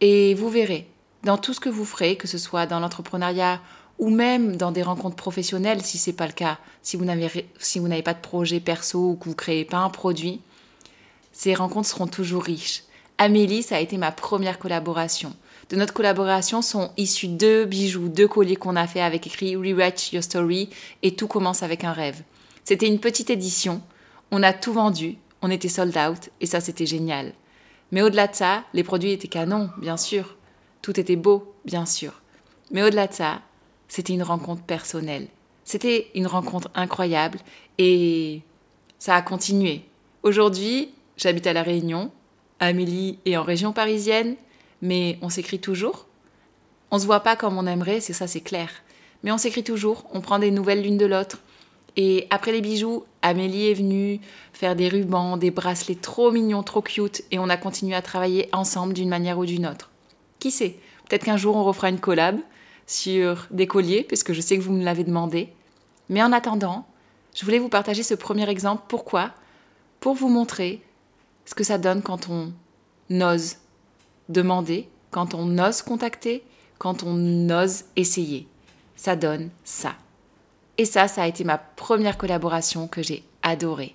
Et 0.00 0.34
vous 0.34 0.48
verrez, 0.48 0.88
dans 1.24 1.38
tout 1.38 1.54
ce 1.54 1.60
que 1.60 1.68
vous 1.68 1.84
ferez, 1.84 2.16
que 2.16 2.28
ce 2.28 2.38
soit 2.38 2.66
dans 2.66 2.80
l'entrepreneuriat 2.80 3.60
ou 3.98 4.10
même 4.10 4.56
dans 4.56 4.72
des 4.72 4.82
rencontres 4.82 5.16
professionnelles, 5.16 5.82
si 5.82 5.98
ce 5.98 6.10
n'est 6.10 6.16
pas 6.16 6.26
le 6.26 6.32
cas, 6.32 6.58
si 6.82 6.96
vous 6.96 7.04
n'avez 7.04 7.48
si 7.58 7.80
pas 8.02 8.14
de 8.14 8.20
projet 8.20 8.60
perso 8.60 9.10
ou 9.10 9.16
que 9.16 9.28
vous 9.28 9.34
créez 9.34 9.64
pas 9.64 9.78
un 9.78 9.90
produit, 9.90 10.40
ces 11.36 11.52
rencontres 11.52 11.90
seront 11.90 12.06
toujours 12.06 12.44
riches. 12.44 12.84
Amélie, 13.18 13.62
ça 13.62 13.76
a 13.76 13.80
été 13.80 13.98
ma 13.98 14.10
première 14.10 14.58
collaboration. 14.58 15.36
De 15.68 15.76
notre 15.76 15.92
collaboration 15.92 16.62
sont 16.62 16.92
issus 16.96 17.28
deux 17.28 17.66
bijoux, 17.66 18.08
deux 18.08 18.26
colliers 18.26 18.56
qu'on 18.56 18.74
a 18.74 18.86
fait 18.86 19.02
avec 19.02 19.26
écrit 19.26 19.54
Rewrite 19.54 20.14
Your 20.14 20.22
Story 20.22 20.70
et 21.02 21.14
tout 21.14 21.28
commence 21.28 21.62
avec 21.62 21.84
un 21.84 21.92
rêve. 21.92 22.22
C'était 22.64 22.86
une 22.86 23.00
petite 23.00 23.28
édition. 23.28 23.82
On 24.30 24.42
a 24.42 24.54
tout 24.54 24.72
vendu. 24.72 25.18
On 25.42 25.50
était 25.50 25.68
sold 25.68 25.94
out. 25.98 26.30
Et 26.40 26.46
ça, 26.46 26.62
c'était 26.62 26.86
génial. 26.86 27.34
Mais 27.92 28.00
au-delà 28.00 28.28
de 28.28 28.34
ça, 28.34 28.64
les 28.72 28.82
produits 28.82 29.12
étaient 29.12 29.28
canons, 29.28 29.68
bien 29.76 29.98
sûr. 29.98 30.36
Tout 30.80 30.98
était 30.98 31.16
beau, 31.16 31.54
bien 31.66 31.84
sûr. 31.84 32.22
Mais 32.70 32.82
au-delà 32.82 33.08
de 33.08 33.12
ça, 33.12 33.42
c'était 33.88 34.14
une 34.14 34.22
rencontre 34.22 34.62
personnelle. 34.62 35.28
C'était 35.64 36.10
une 36.14 36.28
rencontre 36.28 36.70
incroyable 36.74 37.40
et 37.76 38.40
ça 38.98 39.16
a 39.16 39.20
continué. 39.20 39.82
Aujourd'hui, 40.22 40.94
j'habite 41.16 41.46
à 41.46 41.52
La 41.52 41.62
Réunion. 41.62 42.10
Amélie 42.60 43.18
est 43.24 43.36
en 43.36 43.42
région 43.42 43.72
parisienne, 43.72 44.36
mais 44.82 45.18
on 45.22 45.28
s'écrit 45.28 45.60
toujours. 45.60 46.06
On 46.90 46.98
se 46.98 47.06
voit 47.06 47.20
pas 47.20 47.36
comme 47.36 47.58
on 47.58 47.66
aimerait, 47.66 48.00
c'est 48.00 48.12
ça, 48.12 48.26
c'est 48.26 48.40
clair. 48.40 48.70
Mais 49.22 49.32
on 49.32 49.38
s'écrit 49.38 49.64
toujours, 49.64 50.06
on 50.12 50.20
prend 50.20 50.38
des 50.38 50.50
nouvelles 50.50 50.82
l'une 50.82 50.98
de 50.98 51.06
l'autre, 51.06 51.40
et 51.96 52.26
après 52.28 52.52
les 52.52 52.60
bijoux, 52.60 53.04
Amélie 53.22 53.70
est 53.70 53.74
venue 53.74 54.20
faire 54.52 54.76
des 54.76 54.88
rubans, 54.88 55.38
des 55.38 55.50
bracelets 55.50 55.94
trop 55.94 56.30
mignons, 56.30 56.62
trop 56.62 56.82
cute, 56.82 57.24
et 57.30 57.38
on 57.38 57.48
a 57.48 57.56
continué 57.56 57.94
à 57.94 58.02
travailler 58.02 58.48
ensemble 58.52 58.92
d'une 58.92 59.08
manière 59.08 59.38
ou 59.38 59.46
d'une 59.46 59.66
autre. 59.66 59.90
Qui 60.38 60.50
sait 60.50 60.76
Peut-être 61.08 61.24
qu'un 61.24 61.36
jour 61.36 61.56
on 61.56 61.64
refera 61.64 61.88
une 61.88 62.00
collab 62.00 62.38
sur 62.86 63.46
des 63.50 63.66
colliers, 63.66 64.02
puisque 64.02 64.32
je 64.32 64.40
sais 64.40 64.58
que 64.58 64.62
vous 64.62 64.72
me 64.72 64.84
l'avez 64.84 65.04
demandé. 65.04 65.48
Mais 66.08 66.22
en 66.22 66.32
attendant, 66.32 66.86
je 67.34 67.44
voulais 67.44 67.58
vous 67.58 67.68
partager 67.68 68.02
ce 68.02 68.14
premier 68.14 68.48
exemple. 68.48 68.84
Pourquoi? 68.88 69.32
Pour 70.00 70.14
vous 70.14 70.28
montrer 70.28 70.82
ce 71.46 71.54
que 71.54 71.64
ça 71.64 71.78
donne 71.78 72.02
quand 72.02 72.28
on 72.28 72.52
ose 73.10 73.56
demander, 74.28 74.88
quand 75.10 75.32
on 75.32 75.58
ose 75.58 75.80
contacter, 75.80 76.44
quand 76.78 77.02
on 77.04 77.48
ose 77.48 77.84
essayer. 77.96 78.46
Ça 78.96 79.16
donne 79.16 79.50
ça. 79.64 79.94
Et 80.76 80.84
ça, 80.84 81.08
ça 81.08 81.22
a 81.22 81.26
été 81.26 81.44
ma 81.44 81.56
première 81.56 82.18
collaboration 82.18 82.88
que 82.88 83.02
j'ai 83.02 83.24
adorée. 83.42 83.94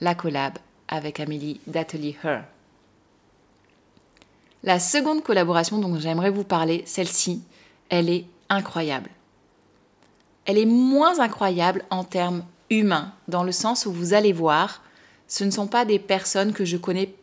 La 0.00 0.14
collab 0.14 0.58
avec 0.88 1.20
Amélie 1.20 1.60
d'Atelier 1.66 2.16
Her. 2.24 2.44
La 4.62 4.78
seconde 4.78 5.22
collaboration 5.22 5.78
dont 5.78 5.98
j'aimerais 5.98 6.30
vous 6.30 6.44
parler, 6.44 6.82
celle-ci, 6.86 7.42
elle 7.88 8.08
est 8.08 8.26
incroyable. 8.48 9.10
Elle 10.44 10.58
est 10.58 10.66
moins 10.66 11.20
incroyable 11.20 11.84
en 11.90 12.04
termes 12.04 12.44
humains, 12.70 13.12
dans 13.28 13.42
le 13.42 13.52
sens 13.52 13.86
où 13.86 13.92
vous 13.92 14.14
allez 14.14 14.32
voir, 14.32 14.82
ce 15.30 15.44
ne 15.44 15.50
sont 15.50 15.68
pas 15.68 15.84
des 15.84 16.00
personnes 16.00 16.52
que 16.52 16.64
je 16.64 16.76
connais 16.76 17.14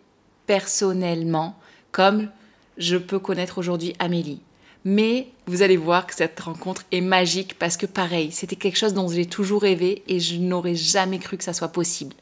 personnellement, 0.47 1.59
comme 1.91 2.29
je 2.77 2.95
peux 2.95 3.19
connaître 3.19 3.57
aujourd'hui 3.57 3.93
Amélie. 3.99 4.39
Mais 4.85 5.27
vous 5.45 5.61
allez 5.61 5.75
voir 5.75 6.07
que 6.07 6.15
cette 6.15 6.39
rencontre 6.39 6.83
est 6.93 7.01
magique 7.01 7.59
parce 7.59 7.75
que 7.75 7.85
pareil, 7.85 8.31
c'était 8.31 8.55
quelque 8.55 8.77
chose 8.77 8.93
dont 8.93 9.09
j'ai 9.09 9.25
toujours 9.25 9.61
rêvé 9.61 10.03
et 10.07 10.21
je 10.21 10.37
n'aurais 10.37 10.73
jamais 10.73 11.19
cru 11.19 11.35
que 11.35 11.43
ça 11.43 11.51
soit 11.51 11.67
possible. 11.67 12.15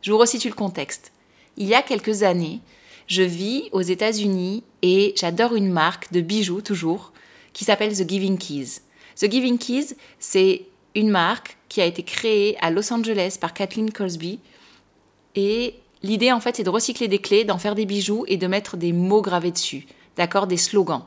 Je 0.00 0.12
vous 0.12 0.18
resitue 0.18 0.48
le 0.48 0.54
contexte. 0.54 1.10
Il 1.56 1.66
y 1.66 1.74
a 1.74 1.82
quelques 1.82 2.22
années, 2.22 2.60
je 3.08 3.24
vis 3.24 3.68
aux 3.72 3.82
États-Unis 3.82 4.62
et 4.82 5.12
j'adore 5.16 5.56
une 5.56 5.72
marque 5.72 6.12
de 6.12 6.20
bijoux 6.20 6.60
toujours 6.60 7.12
qui 7.52 7.64
s'appelle 7.64 7.96
The 7.96 8.08
Giving 8.08 8.38
Keys. 8.38 8.82
The 9.16 9.28
Giving 9.28 9.58
Keys, 9.58 9.96
c'est 10.20 10.66
une 10.94 11.10
marque 11.10 11.56
qui 11.68 11.80
a 11.80 11.86
été 11.86 12.04
créée 12.04 12.56
à 12.60 12.70
Los 12.70 12.92
Angeles 12.92 13.38
par 13.40 13.54
Kathleen 13.54 13.90
Cosby 13.90 14.38
et 15.34 15.74
l'idée 16.02 16.32
en 16.32 16.40
fait 16.40 16.56
c'est 16.56 16.64
de 16.64 16.70
recycler 16.70 17.08
des 17.08 17.18
clés, 17.18 17.44
d'en 17.44 17.58
faire 17.58 17.74
des 17.74 17.86
bijoux 17.86 18.24
et 18.28 18.36
de 18.36 18.46
mettre 18.46 18.76
des 18.76 18.92
mots 18.92 19.22
gravés 19.22 19.52
dessus, 19.52 19.86
d'accord, 20.16 20.46
des 20.46 20.56
slogans. 20.56 21.04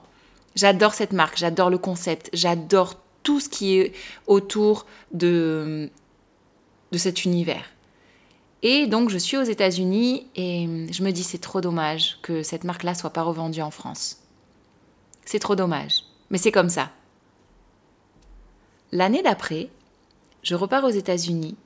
J'adore 0.56 0.94
cette 0.94 1.14
marque, 1.14 1.38
j'adore 1.38 1.70
le 1.70 1.78
concept, 1.78 2.30
j'adore 2.34 2.96
tout 3.24 3.40
ce 3.40 3.50
qui 3.50 3.78
est 3.78 3.94
autour 4.28 4.86
de, 5.12 5.90
de 6.92 6.98
cet 6.98 7.26
univers. 7.26 7.66
Et 8.62 8.88
donc 8.88 9.10
je 9.10 9.18
suis 9.18 9.38
aux 9.38 9.44
États-Unis 9.44 10.28
et 10.36 10.68
je 10.92 11.04
me 11.04 11.12
dis 11.12 11.24
c'est 11.24 11.40
trop 11.40 11.62
dommage 11.62 12.18
que 12.22 12.42
cette 12.42 12.64
marque-là 12.64 12.96
soit 12.96 13.12
pas 13.12 13.24
revendue 13.24 13.62
en 13.62 13.72
France. 13.72 14.22
C'est 15.26 15.40
trop 15.40 15.56
dommage, 15.56 16.04
mais 16.30 16.38
c'est 16.38 16.52
comme 16.52 16.70
ça. 16.70 16.90
L'année 18.92 19.24
d'après, 19.24 19.70
je 20.42 20.56
repars 20.56 20.84
aux 20.84 20.90
États-Unis 20.90 21.58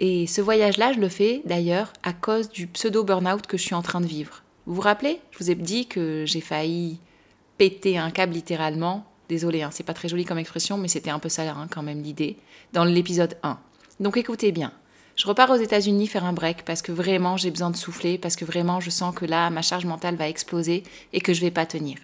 et 0.00 0.26
ce 0.26 0.40
voyage-là, 0.40 0.92
je 0.92 1.00
le 1.00 1.08
fais 1.08 1.42
d'ailleurs 1.44 1.92
à 2.02 2.12
cause 2.12 2.48
du 2.48 2.66
pseudo 2.66 3.04
burn-out 3.04 3.46
que 3.46 3.56
je 3.56 3.62
suis 3.62 3.74
en 3.74 3.82
train 3.82 4.00
de 4.00 4.06
vivre. 4.06 4.42
Vous 4.66 4.74
vous 4.74 4.80
rappelez? 4.80 5.20
Je 5.30 5.38
vous 5.38 5.50
ai 5.50 5.54
dit 5.54 5.86
que 5.86 6.24
j'ai 6.26 6.40
failli 6.40 6.98
péter 7.58 7.98
un 7.98 8.10
câble 8.10 8.32
littéralement. 8.32 9.06
Désolé, 9.28 9.62
hein, 9.62 9.70
c'est 9.72 9.84
pas 9.84 9.94
très 9.94 10.08
joli 10.08 10.24
comme 10.24 10.38
expression, 10.38 10.76
mais 10.78 10.88
c'était 10.88 11.10
un 11.10 11.18
peu 11.18 11.28
ça 11.28 11.42
hein, 11.42 11.68
quand 11.70 11.82
même 11.82 12.02
l'idée, 12.02 12.36
dans 12.72 12.84
l'épisode 12.84 13.36
1. 13.42 13.58
Donc 14.00 14.16
écoutez 14.16 14.52
bien. 14.52 14.72
Je 15.16 15.26
repars 15.26 15.50
aux 15.50 15.56
États-Unis 15.56 16.08
faire 16.08 16.24
un 16.24 16.32
break 16.32 16.64
parce 16.64 16.82
que 16.82 16.90
vraiment 16.90 17.36
j'ai 17.36 17.50
besoin 17.50 17.70
de 17.70 17.76
souffler, 17.76 18.18
parce 18.18 18.34
que 18.36 18.44
vraiment 18.44 18.80
je 18.80 18.90
sens 18.90 19.14
que 19.14 19.24
là 19.24 19.48
ma 19.50 19.62
charge 19.62 19.84
mentale 19.84 20.16
va 20.16 20.28
exploser 20.28 20.82
et 21.12 21.20
que 21.20 21.32
je 21.32 21.40
vais 21.40 21.52
pas 21.52 21.66
tenir. 21.66 21.98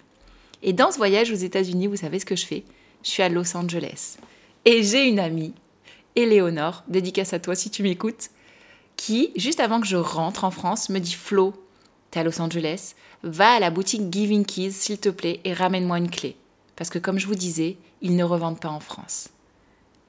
Et 0.63 0.71
dans 0.71 0.91
ce 0.91 0.97
voyage 0.97 1.31
aux 1.31 1.35
États-Unis, 1.35 1.87
vous 1.87 1.97
savez 1.97 2.19
ce 2.19 2.25
que 2.25 2.35
je 2.35 2.45
fais? 2.45 2.63
Je 3.03 3.09
suis 3.09 3.23
à 3.23 3.29
Los 3.29 3.57
Angeles. 3.57 4.17
Et 4.63 4.83
j'ai 4.83 5.07
une 5.07 5.19
amie, 5.19 5.53
Éléonore, 6.15 6.83
dédicace 6.87 7.33
à 7.33 7.39
toi 7.39 7.55
si 7.55 7.69
tu 7.69 7.83
m'écoutes, 7.83 8.29
qui, 8.97 9.31
juste 9.35 9.59
avant 9.59 9.79
que 9.81 9.87
je 9.87 9.97
rentre 9.97 10.43
en 10.43 10.51
France, 10.51 10.89
me 10.89 10.99
dit 10.99 11.13
Flo, 11.13 11.53
t'es 12.11 12.19
à 12.19 12.23
Los 12.23 12.41
Angeles, 12.41 12.93
va 13.23 13.51
à 13.51 13.59
la 13.59 13.69
boutique 13.69 14.11
Giving 14.11 14.45
Keys, 14.45 14.71
s'il 14.71 14.99
te 14.99 15.09
plaît, 15.09 15.39
et 15.43 15.53
ramène-moi 15.53 15.97
une 15.97 16.09
clé. 16.09 16.35
Parce 16.75 16.89
que 16.89 16.99
comme 16.99 17.19
je 17.19 17.27
vous 17.27 17.35
disais, 17.35 17.77
ils 18.01 18.15
ne 18.15 18.23
revendent 18.23 18.59
pas 18.59 18.69
en 18.69 18.79
France. 18.79 19.29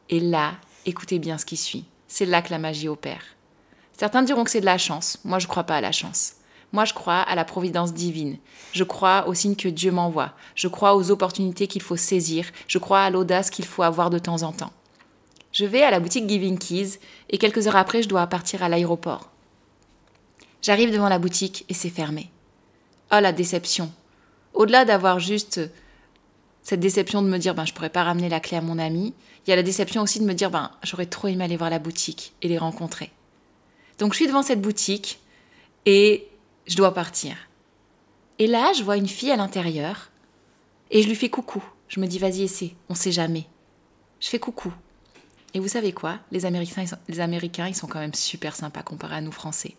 Et 0.09 0.21
là, 0.21 0.55
écoutez 0.87 1.19
bien 1.19 1.39
ce 1.39 1.47
qui 1.47 1.57
suit. 1.57 1.85
C'est 2.09 2.27
là 2.27 2.43
que 2.43 2.51
la 2.51 2.59
magie 2.59 2.89
opère. 2.89 3.23
Certains 3.97 4.23
diront 4.23 4.45
que 4.45 4.51
c'est 4.51 4.61
de 4.61 4.67
la 4.67 4.79
chance. 4.79 5.19
Moi, 5.25 5.39
je 5.39 5.47
ne 5.47 5.51
crois 5.51 5.65
pas 5.65 5.77
à 5.77 5.81
la 5.81 5.93
chance. 5.93 6.35
Moi, 6.73 6.85
je 6.85 6.95
crois 6.95 7.21
à 7.21 7.35
la 7.35 7.45
providence 7.45 7.93
divine. 7.93 8.39
Je 8.73 8.85
crois 8.85 9.29
aux 9.29 9.35
signes 9.35 9.57
que 9.57 9.69
Dieu 9.69 9.93
m'envoie. 9.93 10.33
Je 10.55 10.69
crois 10.69 10.97
aux 10.97 11.11
opportunités 11.11 11.67
qu'il 11.67 11.83
faut 11.83 11.97
saisir. 11.97 12.47
Je 12.67 12.79
crois 12.79 13.03
à 13.03 13.11
l'audace 13.11 13.51
qu'il 13.51 13.67
faut 13.67 13.83
avoir 13.83 14.11
de 14.11 14.19
temps 14.19 14.43
en 14.43 14.53
temps. 14.53 14.73
Je 15.53 15.67
vais 15.67 15.83
à 15.83 15.91
la 15.91 16.01
boutique 16.01 16.29
Giving 16.29 16.59
Keys 16.59 16.99
et 17.29 17.39
quelques 17.39 17.67
heures 17.67 17.77
après, 17.77 18.03
je 18.03 18.09
dois 18.09 18.27
partir 18.27 18.63
à 18.63 18.69
l'aéroport. 18.69 19.31
J'arrive 20.63 20.93
devant 20.93 21.09
la 21.09 21.19
boutique 21.19 21.65
et 21.69 21.75
c'est 21.75 21.91
fermé. 21.91 22.31
Oh 23.13 23.21
la 23.21 23.33
déception. 23.33 23.93
Au-delà 24.55 24.85
d'avoir 24.85 25.19
juste 25.19 25.61
cette 26.63 26.81
déception 26.81 27.21
de 27.21 27.29
me 27.29 27.39
dire 27.39 27.55
ben 27.55 27.65
je 27.65 27.75
pourrais 27.75 27.91
pas 27.91 28.05
ramener 28.05 28.29
la 28.29 28.41
clé 28.41 28.57
à 28.57 28.61
mon 28.61 28.79
ami, 28.79 29.13
il 29.45 29.51
y 29.51 29.53
a 29.53 29.57
la 29.57 29.63
déception 29.63 30.03
aussi 30.03 30.21
de 30.21 30.25
me 30.25 30.35
dire 30.35 30.51
ben 30.51 30.71
j'aurais 30.83 31.07
trop 31.07 31.29
aimé 31.29 31.45
aller 31.45 31.57
voir 31.57 31.71
la 31.71 31.79
boutique 31.79 32.33
et 32.41 32.49
les 32.49 32.59
rencontrer. 32.59 33.11
Donc 33.99 34.13
je 34.13 34.19
suis 34.19 34.27
devant 34.27 34.43
cette 34.43 34.63
boutique 34.63 35.21
et 35.85 36.29
je 36.67 36.77
dois 36.77 36.95
partir. 36.95 37.37
Et 38.39 38.47
là, 38.47 38.73
je 38.73 38.83
vois 38.83 38.97
une 38.97 39.09
fille 39.09 39.31
à 39.31 39.37
l'intérieur 39.37 40.11
et 40.91 41.03
je 41.03 41.09
lui 41.09 41.17
fais 41.17 41.29
coucou. 41.29 41.63
Je 41.89 42.01
me 42.01 42.07
dis 42.07 42.19
vas-y 42.19 42.43
essaie, 42.43 42.75
on 42.89 42.95
sait 42.95 43.13
jamais. 43.13 43.47
Je 44.21 44.29
fais 44.29 44.39
coucou. 44.39 44.73
Et 45.55 45.61
vous 45.61 45.69
savez 45.69 45.93
quoi? 45.93 46.19
Les 46.31 46.47
Américains, 46.47 46.85
les 47.09 47.21
Américains, 47.21 47.69
ils 47.69 47.75
sont 47.75 47.87
quand 47.87 47.99
même 47.99 48.15
super 48.15 48.57
sympas 48.57 48.83
comparés 48.83 49.17
à 49.17 49.21
nous 49.21 49.33
Français. 49.33 49.77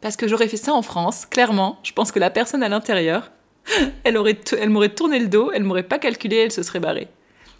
Parce 0.00 0.16
que 0.16 0.28
j'aurais 0.28 0.48
fait 0.48 0.56
ça 0.58 0.74
en 0.74 0.82
France, 0.82 1.24
clairement, 1.24 1.78
je 1.82 1.92
pense 1.92 2.12
que 2.12 2.18
la 2.18 2.30
personne 2.30 2.62
à 2.62 2.68
l'intérieur, 2.68 3.30
elle 4.04 4.14
m'aurait 4.14 4.94
tourné 4.94 5.18
le 5.18 5.28
dos, 5.28 5.50
elle 5.52 5.64
m'aurait 5.64 5.82
pas 5.82 5.98
calculé, 5.98 6.36
elle 6.36 6.52
se 6.52 6.62
serait 6.62 6.80
barrée. 6.80 7.08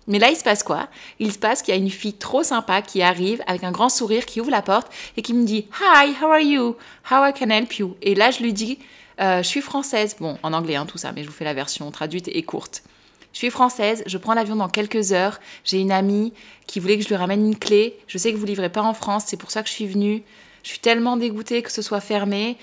Mais 0.06 0.18
là, 0.18 0.30
il 0.30 0.36
se 0.36 0.44
passe 0.44 0.62
quoi? 0.62 0.88
Il 1.18 1.32
se 1.32 1.38
passe 1.38 1.62
qu'il 1.62 1.74
y 1.74 1.76
a 1.76 1.80
une 1.80 1.90
fille 1.90 2.14
trop 2.14 2.42
sympa 2.42 2.82
qui 2.82 3.02
arrive 3.02 3.42
avec 3.46 3.64
un 3.64 3.72
grand 3.72 3.88
sourire, 3.88 4.24
qui 4.24 4.40
ouvre 4.40 4.50
la 4.50 4.62
porte 4.62 4.92
et 5.16 5.22
qui 5.22 5.34
me 5.34 5.44
dit 5.44 5.66
Hi, 5.80 6.14
how 6.22 6.26
are 6.26 6.40
you? 6.40 6.76
How 7.10 7.26
I 7.26 7.32
can 7.32 7.50
help 7.50 7.72
you? 7.78 7.96
Et 8.02 8.14
là, 8.14 8.30
je 8.30 8.42
lui 8.42 8.52
dis 8.52 8.78
euh, 9.20 9.38
Je 9.38 9.48
suis 9.48 9.60
française. 9.60 10.14
Bon, 10.20 10.38
en 10.44 10.52
anglais, 10.52 10.76
hein, 10.76 10.86
tout 10.86 10.98
ça, 10.98 11.10
mais 11.12 11.22
je 11.22 11.28
vous 11.28 11.34
fais 11.34 11.44
la 11.44 11.54
version 11.54 11.90
traduite 11.90 12.28
et 12.28 12.42
courte. 12.44 12.84
Je 13.36 13.40
suis 13.40 13.50
française, 13.50 14.02
je 14.06 14.16
prends 14.16 14.32
l'avion 14.32 14.56
dans 14.56 14.70
quelques 14.70 15.12
heures. 15.12 15.40
J'ai 15.62 15.78
une 15.78 15.92
amie 15.92 16.32
qui 16.66 16.80
voulait 16.80 16.96
que 16.96 17.02
je 17.02 17.08
lui 17.08 17.16
ramène 17.16 17.44
une 17.44 17.58
clé. 17.58 17.98
Je 18.06 18.16
sais 18.16 18.32
que 18.32 18.38
vous 18.38 18.46
livrez 18.46 18.70
pas 18.70 18.80
en 18.80 18.94
France, 18.94 19.24
c'est 19.26 19.36
pour 19.36 19.50
ça 19.50 19.62
que 19.62 19.68
je 19.68 19.74
suis 19.74 19.86
venue. 19.86 20.22
Je 20.62 20.70
suis 20.70 20.78
tellement 20.78 21.18
dégoûtée 21.18 21.60
que 21.60 21.70
ce 21.70 21.82
soit 21.82 22.00
fermé. 22.00 22.56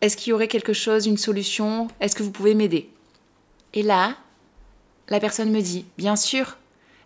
Est-ce 0.00 0.16
qu'il 0.16 0.30
y 0.30 0.32
aurait 0.32 0.48
quelque 0.48 0.72
chose, 0.72 1.06
une 1.06 1.16
solution? 1.16 1.86
Est-ce 2.00 2.16
que 2.16 2.24
vous 2.24 2.32
pouvez 2.32 2.54
m'aider? 2.54 2.90
Et 3.72 3.84
là, 3.84 4.16
la 5.10 5.20
personne 5.20 5.52
me 5.52 5.60
dit 5.60 5.84
Bien 5.96 6.16
sûr. 6.16 6.56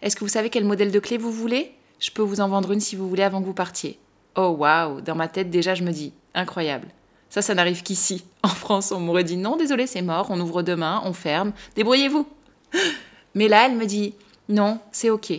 Est-ce 0.01 0.17
que 0.17 0.25
vous 0.25 0.31
savez 0.31 0.49
quel 0.49 0.65
modèle 0.65 0.91
de 0.91 0.99
clé 0.99 1.19
vous 1.19 1.31
voulez? 1.31 1.75
Je 2.01 2.11
peux 2.11 2.23
vous 2.23 2.41
en 2.41 2.49
vendre 2.49 2.73
une 2.73 2.81
si 2.81 2.97
vous 2.97 3.07
voulez 3.07 3.23
avant 3.23 3.43
que 3.43 3.47
vous 3.47 3.53
partiez. 3.53 3.99
Oh 4.35 4.57
waouh 4.59 5.03
Dans 5.03 5.15
ma 5.15 5.29
tête, 5.29 5.51
déjà, 5.51 5.75
je 5.75 5.85
me 5.85 5.93
dis 5.93 6.15
Incroyable. 6.33 6.89
Ça, 7.29 7.43
ça 7.43 7.55
n'arrive 7.55 7.83
qu'ici. 7.83 8.25
En 8.43 8.49
France, 8.49 8.93
on 8.93 9.01
m'aurait 9.01 9.25
dit 9.25 9.37
Non, 9.37 9.59
désolé, 9.59 9.87
c'est 9.87 10.01
mort, 10.01 10.29
on 10.31 10.41
ouvre 10.41 10.63
demain, 10.63 11.03
on 11.05 11.13
ferme, 11.13 11.53
débrouillez-vous. 11.77 12.27
Mais 13.35 13.49
là, 13.49 13.67
elle 13.67 13.77
me 13.77 13.87
dit 13.87 14.15
Non, 14.49 14.81
c'est 14.93 15.11
OK. 15.11 15.33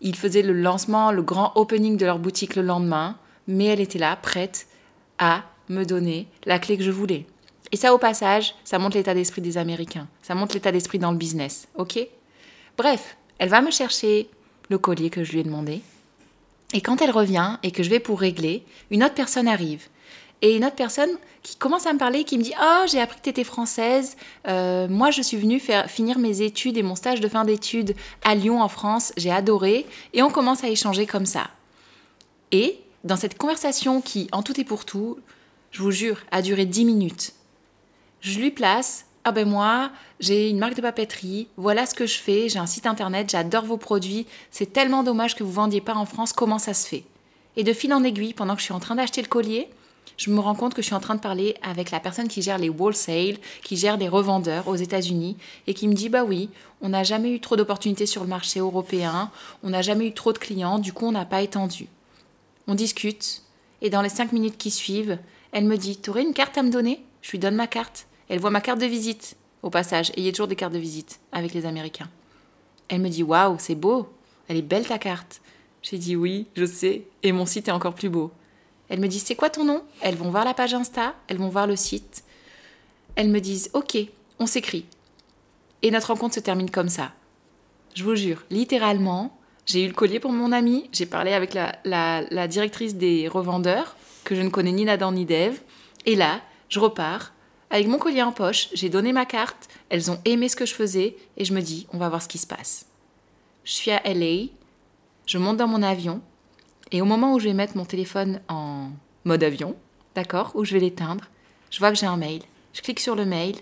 Ils 0.00 0.16
faisaient 0.16 0.42
le 0.42 0.52
lancement, 0.52 1.12
le 1.12 1.22
grand 1.22 1.52
opening 1.56 1.96
de 1.96 2.06
leur 2.06 2.18
boutique 2.18 2.56
le 2.56 2.62
lendemain 2.62 3.16
mais 3.50 3.66
elle 3.66 3.80
était 3.80 3.98
là, 3.98 4.16
prête 4.16 4.66
à 5.18 5.44
me 5.68 5.84
donner 5.84 6.28
la 6.44 6.58
clé 6.58 6.76
que 6.76 6.84
je 6.84 6.90
voulais. 6.90 7.26
Et 7.72 7.76
ça, 7.76 7.94
au 7.94 7.98
passage, 7.98 8.54
ça 8.64 8.78
montre 8.78 8.96
l'état 8.96 9.14
d'esprit 9.14 9.42
des 9.42 9.58
Américains. 9.58 10.08
Ça 10.22 10.34
montre 10.34 10.54
l'état 10.54 10.72
d'esprit 10.72 10.98
dans 10.98 11.12
le 11.12 11.16
business, 11.16 11.68
ok? 11.76 11.98
Bref, 12.76 13.16
elle 13.38 13.48
va 13.48 13.60
me 13.60 13.70
chercher 13.70 14.28
le 14.68 14.78
collier 14.78 15.10
que 15.10 15.24
je 15.24 15.32
lui 15.32 15.40
ai 15.40 15.44
demandé. 15.44 15.82
Et 16.72 16.80
quand 16.80 17.02
elle 17.02 17.10
revient 17.10 17.56
et 17.62 17.72
que 17.72 17.82
je 17.82 17.90
vais 17.90 18.00
pour 18.00 18.20
régler, 18.20 18.64
une 18.90 19.04
autre 19.04 19.14
personne 19.14 19.48
arrive. 19.48 19.88
Et 20.42 20.56
une 20.56 20.64
autre 20.64 20.76
personne 20.76 21.10
qui 21.42 21.56
commence 21.56 21.86
à 21.86 21.92
me 21.92 21.98
parler, 21.98 22.24
qui 22.24 22.38
me 22.38 22.42
dit 22.42 22.54
Oh, 22.60 22.82
j'ai 22.86 23.00
appris 23.00 23.18
que 23.18 23.24
tu 23.24 23.30
étais 23.30 23.44
française. 23.44 24.16
Euh, 24.48 24.88
moi, 24.88 25.10
je 25.10 25.22
suis 25.22 25.36
venue 25.36 25.60
faire, 25.60 25.90
finir 25.90 26.18
mes 26.18 26.42
études 26.42 26.76
et 26.76 26.82
mon 26.82 26.94
stage 26.94 27.20
de 27.20 27.28
fin 27.28 27.44
d'études 27.44 27.94
à 28.24 28.34
Lyon, 28.34 28.62
en 28.62 28.68
France. 28.68 29.12
J'ai 29.16 29.30
adoré. 29.30 29.86
Et 30.12 30.22
on 30.22 30.30
commence 30.30 30.64
à 30.64 30.68
échanger 30.68 31.06
comme 31.06 31.26
ça. 31.26 31.48
Et 32.52 32.80
dans 33.04 33.16
cette 33.16 33.38
conversation 33.38 34.00
qui, 34.00 34.28
en 34.32 34.42
tout 34.42 34.58
et 34.60 34.64
pour 34.64 34.84
tout, 34.84 35.18
je 35.70 35.82
vous 35.82 35.90
jure, 35.90 36.20
a 36.30 36.42
duré 36.42 36.66
10 36.66 36.84
minutes, 36.84 37.32
je 38.20 38.38
lui 38.38 38.50
place 38.50 39.06
Ah 39.24 39.32
ben 39.32 39.48
moi, 39.48 39.90
j'ai 40.18 40.50
une 40.50 40.58
marque 40.58 40.74
de 40.74 40.82
papeterie, 40.82 41.48
voilà 41.56 41.86
ce 41.86 41.94
que 41.94 42.06
je 42.06 42.18
fais, 42.18 42.48
j'ai 42.48 42.58
un 42.58 42.66
site 42.66 42.86
internet, 42.86 43.30
j'adore 43.30 43.64
vos 43.64 43.76
produits, 43.76 44.26
c'est 44.50 44.72
tellement 44.72 45.02
dommage 45.02 45.34
que 45.34 45.44
vous 45.44 45.52
vendiez 45.52 45.80
pas 45.80 45.94
en 45.94 46.06
France, 46.06 46.32
comment 46.32 46.58
ça 46.58 46.74
se 46.74 46.86
fait? 46.86 47.04
Et 47.56 47.64
de 47.64 47.72
fil 47.72 47.94
en 47.94 48.04
aiguille, 48.04 48.34
pendant 48.34 48.54
que 48.54 48.60
je 48.60 48.66
suis 48.66 48.74
en 48.74 48.80
train 48.80 48.96
d'acheter 48.96 49.22
le 49.22 49.28
collier, 49.28 49.68
je 50.20 50.30
me 50.30 50.40
rends 50.40 50.54
compte 50.54 50.74
que 50.74 50.82
je 50.82 50.86
suis 50.86 50.94
en 50.94 51.00
train 51.00 51.14
de 51.14 51.20
parler 51.20 51.56
avec 51.62 51.90
la 51.90 51.98
personne 51.98 52.28
qui 52.28 52.42
gère 52.42 52.58
les 52.58 52.68
wholesale, 52.68 53.38
qui 53.64 53.78
gère 53.78 53.96
des 53.96 54.08
revendeurs 54.08 54.68
aux 54.68 54.76
États-Unis, 54.76 55.38
et 55.66 55.72
qui 55.72 55.88
me 55.88 55.94
dit 55.94 56.10
Bah 56.10 56.24
oui, 56.24 56.50
on 56.82 56.90
n'a 56.90 57.04
jamais 57.04 57.32
eu 57.32 57.40
trop 57.40 57.56
d'opportunités 57.56 58.04
sur 58.04 58.22
le 58.22 58.28
marché 58.28 58.60
européen, 58.60 59.30
on 59.62 59.70
n'a 59.70 59.80
jamais 59.80 60.08
eu 60.08 60.12
trop 60.12 60.34
de 60.34 60.38
clients, 60.38 60.78
du 60.78 60.92
coup 60.92 61.06
on 61.06 61.12
n'a 61.12 61.24
pas 61.24 61.40
étendu. 61.40 61.88
On 62.66 62.74
discute, 62.74 63.42
et 63.80 63.88
dans 63.88 64.02
les 64.02 64.10
cinq 64.10 64.32
minutes 64.32 64.58
qui 64.58 64.70
suivent, 64.70 65.18
elle 65.52 65.64
me 65.64 65.76
dit 65.76 65.96
T'aurais 65.96 66.22
une 66.22 66.34
carte 66.34 66.58
à 66.58 66.62
me 66.62 66.70
donner? 66.70 67.02
Je 67.22 67.30
lui 67.30 67.38
donne 67.38 67.54
ma 67.54 67.66
carte. 67.66 68.06
Elle 68.28 68.40
voit 68.40 68.50
ma 68.50 68.60
carte 68.60 68.80
de 68.80 68.86
visite. 68.86 69.36
Au 69.62 69.70
passage, 69.70 70.12
ayez 70.16 70.32
toujours 70.32 70.48
des 70.48 70.56
cartes 70.56 70.72
de 70.72 70.78
visite 70.78 71.20
avec 71.32 71.54
les 71.54 71.66
Américains. 71.66 72.08
Elle 72.88 73.00
me 73.00 73.08
dit 73.08 73.22
Waouh, 73.22 73.56
c'est 73.58 73.74
beau 73.74 74.08
Elle 74.48 74.58
est 74.58 74.62
belle 74.62 74.86
ta 74.86 74.98
carte. 74.98 75.40
J'ai 75.82 75.96
dit 75.96 76.14
Oui, 76.14 76.46
je 76.56 76.66
sais, 76.66 77.06
et 77.22 77.32
mon 77.32 77.46
site 77.46 77.68
est 77.68 77.72
encore 77.72 77.94
plus 77.94 78.10
beau. 78.10 78.30
Elle 78.90 79.00
me 79.00 79.08
dit 79.08 79.20
C'est 79.20 79.36
quoi 79.36 79.48
ton 79.48 79.64
nom? 79.64 79.82
Elles 80.02 80.16
vont 80.16 80.30
voir 80.30 80.44
la 80.44 80.52
page 80.52 80.74
Insta, 80.74 81.14
elles 81.28 81.38
vont 81.38 81.48
voir 81.48 81.66
le 81.66 81.76
site. 81.76 82.24
Elles 83.14 83.30
me 83.30 83.40
disent 83.40 83.70
Ok, 83.72 83.96
on 84.38 84.46
s'écrit. 84.46 84.84
Et 85.80 85.90
notre 85.90 86.08
rencontre 86.08 86.34
se 86.34 86.40
termine 86.40 86.70
comme 86.70 86.90
ça. 86.90 87.12
Je 87.94 88.04
vous 88.04 88.14
jure, 88.14 88.44
littéralement, 88.50 89.38
j'ai 89.66 89.84
eu 89.84 89.88
le 89.88 89.94
collier 89.94 90.20
pour 90.20 90.32
mon 90.32 90.52
ami, 90.52 90.88
j'ai 90.92 91.06
parlé 91.06 91.32
avec 91.32 91.54
la, 91.54 92.46
directrice 92.48 92.96
des 92.96 93.28
revendeurs, 93.28 93.96
que 94.24 94.34
je 94.34 94.42
ne 94.42 94.48
connais 94.48 94.72
ni 94.72 94.84
Nadan 94.84 95.12
ni 95.12 95.24
Dev, 95.24 95.58
et 96.06 96.16
là, 96.16 96.40
je 96.68 96.78
repars 96.78 97.32
avec 97.70 97.86
mon 97.86 97.98
collier 97.98 98.22
en 98.22 98.32
poche, 98.32 98.68
j'ai 98.74 98.88
donné 98.88 99.12
ma 99.12 99.26
carte, 99.26 99.68
elles 99.88 100.10
ont 100.10 100.20
aimé 100.24 100.48
ce 100.48 100.56
que 100.56 100.66
je 100.66 100.74
faisais, 100.74 101.16
et 101.36 101.44
je 101.44 101.52
me 101.52 101.60
dis, 101.60 101.86
on 101.92 101.98
va 101.98 102.08
voir 102.08 102.20
ce 102.20 102.28
qui 102.28 102.38
se 102.38 102.46
passe. 102.46 102.86
Je 103.64 103.72
suis 103.72 103.90
à 103.90 104.02
LA, 104.04 104.48
je 105.26 105.38
monte 105.38 105.56
dans 105.56 105.68
mon 105.68 105.82
avion, 105.82 106.20
et 106.92 107.02
au 107.02 107.04
moment 107.04 107.34
où 107.34 107.38
je 107.38 107.44
vais 107.44 107.54
mettre 107.54 107.76
mon 107.76 107.84
téléphone 107.84 108.40
en 108.48 108.90
mode 109.24 109.44
avion, 109.44 109.76
d'accord, 110.14 110.52
où 110.54 110.64
je 110.64 110.74
vais 110.74 110.80
l'éteindre, 110.80 111.24
je 111.70 111.78
vois 111.78 111.90
que 111.90 111.96
j'ai 111.96 112.06
un 112.06 112.16
mail. 112.16 112.42
Je 112.72 112.82
clique 112.82 113.00
sur 113.00 113.14
le 113.14 113.24
mail, 113.24 113.56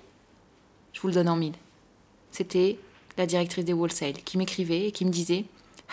je 0.92 1.00
vous 1.00 1.08
le 1.08 1.14
donne 1.14 1.28
en 1.28 1.37
mille. 1.37 1.54
C'était 2.30 2.78
la 3.16 3.26
directrice 3.26 3.64
des 3.64 3.73
wholesale 3.73 4.14
qui 4.25 4.38
m'écrivait 4.38 4.88
et 4.88 4.92
qui 4.92 5.04
me 5.04 5.11
disait 5.11 5.44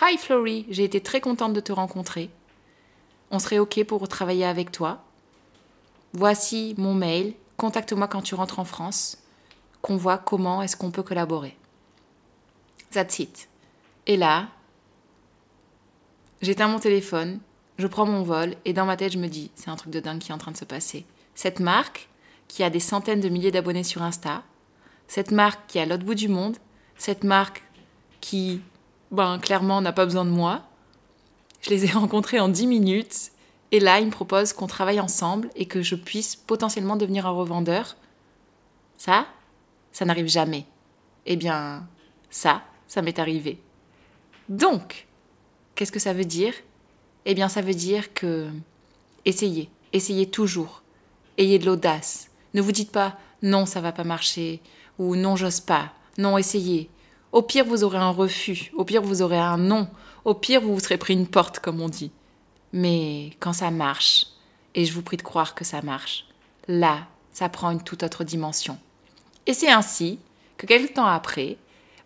Hi 0.02 0.18
Flory, 0.18 0.66
j'ai 0.70 0.84
été 0.84 1.02
très 1.02 1.22
contente 1.22 1.54
de 1.54 1.60
te 1.60 1.72
rencontrer. 1.72 2.30
On 3.32 3.40
serait 3.40 3.60
OK 3.60 3.84
pour 3.86 4.08
travailler 4.08 4.46
avec 4.46 4.72
toi. 4.72 5.04
Voici 6.14 6.76
mon 6.78 6.94
mail. 6.94 7.34
Contacte-moi 7.58 8.08
quand 8.08 8.22
tu 8.22 8.36
rentres 8.36 8.60
en 8.60 8.66
France. 8.66 9.18
Qu'on 9.82 9.98
voit 9.98 10.18
comment 10.18 10.62
est-ce 10.62 10.78
qu'on 10.78 10.92
peut 10.92 11.04
collaborer. 11.04 11.58
That's 12.92 13.20
it. 13.20 13.50
Et 14.08 14.18
là, 14.18 14.50
j'éteins 16.42 16.68
mon 16.68 16.80
téléphone, 16.80 17.40
je 17.78 17.88
prends 17.88 18.06
mon 18.06 18.24
vol 18.24 18.56
et 18.66 18.74
dans 18.74 18.86
ma 18.86 18.98
tête, 18.98 19.14
je 19.14 19.18
me 19.18 19.28
dis, 19.28 19.52
c'est 19.56 19.70
un 19.70 19.76
truc 19.76 19.92
de 19.92 20.00
dingue 20.00 20.20
qui 20.20 20.32
est 20.32 20.34
en 20.34 20.40
train 20.40 20.52
de 20.52 20.58
se 20.58 20.66
passer. 20.66 21.06
Cette 21.34 21.60
marque 21.60 22.10
qui 22.48 22.64
a 22.64 22.70
des 22.70 22.80
centaines 22.80 23.20
de 23.20 23.30
milliers 23.30 23.52
d'abonnés 23.52 23.84
sur 23.84 24.02
Insta, 24.02 24.44
cette 25.08 25.32
marque 25.32 25.68
qui 25.68 25.78
est 25.78 25.82
à 25.82 25.86
l'autre 25.86 26.06
bout 26.06 26.16
du 26.16 26.30
monde, 26.30 26.58
cette 26.98 27.24
marque 27.24 27.64
qui 28.22 28.62
ben 29.12 29.40
clairement, 29.40 29.82
n'a 29.82 29.94
pas 29.94 30.06
besoin 30.06 30.26
de 30.26 30.30
moi. 30.30 30.62
Je 31.62 31.70
les 31.70 31.86
ai 31.86 31.92
rencontrés 31.92 32.40
en 32.40 32.50
10 32.50 32.68
minutes. 32.68 33.32
Et 33.72 33.80
là, 33.80 34.00
ils 34.00 34.06
me 34.06 34.12
proposent 34.12 34.54
qu'on 34.54 34.68
travaille 34.68 35.00
ensemble 35.00 35.50
et 35.56 35.66
que 35.66 35.82
je 35.82 35.96
puisse 35.96 36.36
potentiellement 36.36 36.96
devenir 36.96 37.26
un 37.26 37.32
revendeur. 37.32 37.96
Ça, 38.98 39.26
ça 39.92 40.06
n'arrive 40.06 40.28
jamais. 40.28 40.66
Eh 41.26 41.36
bien, 41.36 41.88
ça, 42.30 42.64
ça 42.88 43.02
m'est 43.02 43.20
arrivé. 43.20 43.60
Donc, 44.50 45.08
qu'est-ce 45.76 45.92
que 45.92 46.00
ça 46.00 46.14
veut 46.14 46.26
dire? 46.26 46.54
Eh 47.26 47.34
bien, 47.34 47.50
ça 47.50 47.62
veut 47.62 47.74
dire 47.74 48.14
que 48.14 48.50
essayez, 49.26 49.70
essayez 49.94 50.30
toujours. 50.30 50.84
Ayez 51.38 51.60
de 51.60 51.66
l'audace. 51.66 52.30
Ne 52.54 52.62
vous 52.62 52.72
dites 52.72 52.92
pas 52.92 53.18
non, 53.42 53.66
ça 53.66 53.82
va 53.82 53.92
pas 53.92 54.04
marcher 54.04 54.62
ou 54.98 55.16
non, 55.16 55.36
j'ose 55.36 55.60
pas. 55.60 55.94
Non, 56.18 56.38
essayez. 56.38 56.90
Au 57.32 57.42
pire, 57.42 57.66
vous 57.66 57.84
aurez 57.84 57.98
un 57.98 58.12
refus. 58.12 58.72
Au 58.74 58.86
pire, 58.86 59.02
vous 59.02 59.22
aurez 59.22 59.38
un 59.38 59.58
non. 59.58 59.90
Au 60.24 60.34
pire, 60.34 60.62
vous 60.62 60.74
vous 60.74 60.80
serez 60.80 60.98
pris 60.98 61.14
une 61.14 61.28
porte, 61.28 61.60
comme 61.60 61.82
on 61.82 61.90
dit. 61.90 62.12
Mais 62.72 63.32
quand 63.40 63.54
ça 63.54 63.72
marche, 63.72 64.28
et 64.74 64.86
je 64.86 64.94
vous 64.94 65.02
prie 65.02 65.18
de 65.18 65.22
croire 65.22 65.54
que 65.54 65.64
ça 65.66 65.82
marche, 65.82 66.26
là, 66.68 67.08
ça 67.32 67.50
prend 67.50 67.72
une 67.72 67.84
toute 67.84 68.04
autre 68.04 68.24
dimension. 68.24 68.80
Et 69.46 69.54
c'est 69.54 69.72
ainsi 69.72 70.20
que 70.58 70.66
quelques 70.66 70.94
temps 70.94 71.06
après, 71.06 71.58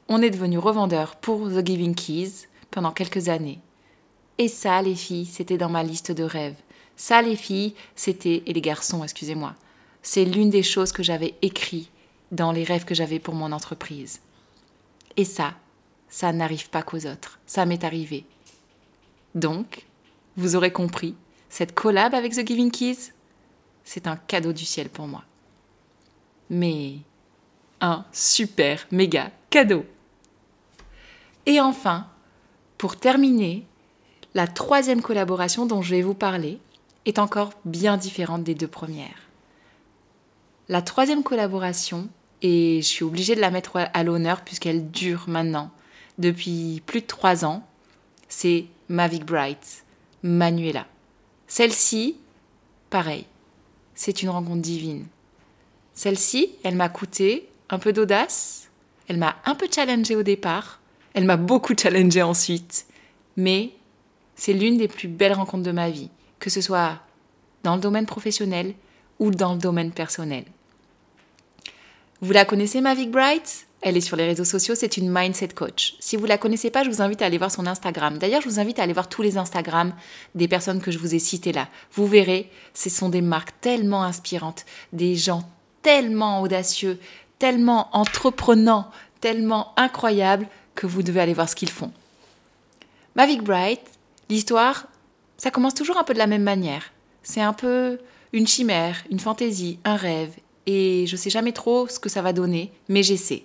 on 0.08 0.22
est 0.22 0.32
devenu 0.32 0.58
revendeur 0.58 1.16
pour 1.16 1.48
The 1.48 1.66
Giving 1.66 1.96
Keys 1.96 2.49
pendant 2.72 2.92
quelques 2.92 3.30
années. 3.30 3.60
Et 4.38 4.48
ça, 4.48 4.82
les 4.82 4.96
filles, 4.96 5.26
c'était 5.26 5.58
dans 5.58 5.70
ma 5.70 5.84
liste 5.84 6.12
de 6.12 6.24
rêves. 6.24 6.56
Ça, 6.96 7.22
les 7.22 7.36
filles, 7.36 7.76
c'était, 7.96 8.44
et 8.46 8.54
les 8.54 8.62
garçons, 8.62 9.04
excusez-moi, 9.04 9.56
c'est 10.02 10.26
l'une 10.26 10.50
des 10.50 10.64
choses 10.64 10.92
que 10.92 11.04
j'avais 11.04 11.36
écrit 11.42 11.90
dans 12.32 12.52
les 12.52 12.64
rêves 12.64 12.86
que 12.86 12.96
j'avais 12.96 13.20
pour 13.20 13.36
mon 13.36 13.52
entreprise. 13.52 14.22
Et 15.18 15.26
ça, 15.26 15.56
ça 16.08 16.32
n'arrive 16.32 16.70
pas 16.70 16.84
qu'aux 16.84 17.06
autres. 17.06 17.40
Ça 17.46 17.66
m'est 17.66 17.84
arrivé. 17.84 18.26
Donc, 19.36 19.86
vous 20.38 20.56
aurez 20.56 20.72
compris, 20.72 21.16
cette 21.50 21.74
collab 21.74 22.14
avec 22.14 22.34
The 22.34 22.46
Giving 22.46 22.72
Keys, 22.72 23.12
c'est 23.84 24.08
un 24.08 24.16
cadeau 24.16 24.54
du 24.54 24.66
ciel 24.66 24.90
pour 24.90 25.08
moi. 25.08 25.24
Mais 26.50 26.98
un 27.82 28.06
super 28.12 28.88
méga 28.92 29.32
cadeau. 29.50 29.86
Et 31.46 31.60
enfin, 31.60 32.08
pour 32.80 32.96
terminer, 32.96 33.66
la 34.34 34.48
troisième 34.48 35.02
collaboration 35.02 35.66
dont 35.66 35.82
je 35.82 35.94
vais 35.94 36.02
vous 36.02 36.14
parler 36.14 36.60
est 37.06 37.20
encore 37.20 37.52
bien 37.66 37.98
différente 37.98 38.44
des 38.44 38.56
deux 38.56 38.70
premières. 38.70 39.28
La 40.70 40.82
troisième 40.82 41.22
collaboration, 41.22 42.08
et 42.42 42.80
je 42.82 42.88
suis 42.88 43.04
obligée 43.04 43.36
de 43.36 43.42
la 43.42 43.52
mettre 43.52 43.76
à 43.76 44.04
l'honneur 44.04 44.42
puisqu'elle 44.42 44.92
dure 44.92 45.26
maintenant 45.28 45.72
depuis 46.20 46.82
plus 46.86 47.02
de 47.02 47.06
trois 47.06 47.44
ans, 47.44 47.68
c'est 48.30 48.68
Mavic 48.88 49.26
Bright, 49.26 49.84
Manuela. 50.24 50.88
Celle-ci, 51.48 52.16
pareil, 52.90 53.26
c'est 53.94 54.24
une 54.24 54.30
rencontre 54.30 54.62
divine. 54.62 55.06
Celle-ci, 55.94 56.52
elle 56.64 56.76
m'a 56.76 56.88
coûté 56.88 57.50
un 57.70 57.78
peu 57.78 57.92
d'audace, 57.92 58.70
elle 59.10 59.18
m'a 59.18 59.36
un 59.44 59.56
peu 59.56 59.68
challengée 59.70 60.16
au 60.16 60.24
départ, 60.24 60.79
elle 61.14 61.26
m'a 61.26 61.38
beaucoup 61.38 61.74
challengée 61.78 62.22
ensuite, 62.22 62.86
mais 63.36 63.72
c'est 64.36 64.54
l'une 64.54 64.78
des 64.78 64.88
plus 64.88 65.08
belles 65.08 65.34
rencontres 65.34 65.64
de 65.64 65.72
ma 65.72 65.90
vie, 65.90 66.10
que 66.40 66.50
ce 66.50 66.62
soit 66.62 67.00
dans 67.64 67.76
le 67.76 67.82
domaine 67.82 68.06
professionnel 68.06 68.74
ou 69.20 69.32
dans 69.32 69.54
le 69.54 69.60
domaine 69.60 69.92
personnel. 69.92 70.46
Vous 72.22 72.32
la 72.32 72.46
connaissez, 72.46 72.82
Mavic 72.82 73.12
Bright 73.12 73.68
Elle 73.82 73.98
est 73.98 74.02
sur 74.02 74.18
les 74.18 74.26
réseaux 74.26 74.46
sociaux, 74.46 74.76
c'est 74.76 74.98
une 74.98 75.10
mindset 75.10 75.50
coach. 75.50 75.96
Si 76.00 76.18
vous 76.18 76.26
la 76.26 76.38
connaissez 76.38 76.70
pas, 76.70 76.84
je 76.84 76.90
vous 76.90 77.02
invite 77.02 77.22
à 77.22 77.26
aller 77.26 77.38
voir 77.38 77.52
son 77.52 77.66
Instagram. 77.66 78.18
D'ailleurs, 78.18 78.42
je 78.42 78.50
vous 78.50 78.60
invite 78.60 78.80
à 78.80 78.84
aller 78.84 78.94
voir 78.94 79.08
tous 79.08 79.22
les 79.22 79.38
Instagrams 79.38 79.94
des 80.36 80.48
personnes 80.48 80.82
que 80.82 80.92
je 80.92 80.98
vous 80.98 81.16
ai 81.16 81.20
citées 81.20 81.54
là. 81.54 81.70
Vous 81.94 82.06
verrez, 82.06 82.50
ce 82.74 82.90
sont 82.90 83.10
des 83.10 83.22
marques 83.22 83.54
tellement 83.62 84.04
inspirantes, 84.04 84.66
des 84.92 85.16
gens 85.16 85.50
tellement 85.82 86.42
audacieux, 86.42 87.00
tellement 87.40 87.88
entreprenants, 87.94 88.92
tellement 89.22 89.74
incroyables 89.78 90.48
que 90.80 90.88
vous 90.88 91.04
devez 91.04 91.20
aller 91.20 91.34
voir 91.34 91.50
ce 91.50 91.58
qu'ils 91.58 91.70
font. 91.70 91.92
Mavic 93.16 93.44
Bright, 93.44 93.82
L'histoire, 94.30 94.88
ça 95.38 95.52
commence 95.52 95.74
toujours 95.74 95.98
un 95.98 96.06
peu 96.06 96.14
de 96.14 96.20
la 96.20 96.28
même 96.28 96.44
manière. 96.44 96.94
C'est 97.22 97.42
un 97.42 97.52
peu 97.52 98.00
une 98.32 98.48
chimère, 98.48 99.04
une 99.12 99.20
fantaisie, 99.20 99.78
un 99.84 99.98
rêve, 99.98 100.32
et 100.68 101.06
je 101.06 101.18
sais 101.18 101.30
jamais 101.30 101.52
trop 101.52 101.88
ce 101.90 102.00
que 102.00 102.08
ça 102.08 102.22
va 102.22 102.32
donner, 102.32 102.72
mais 102.88 103.04
j'essaie. 103.04 103.44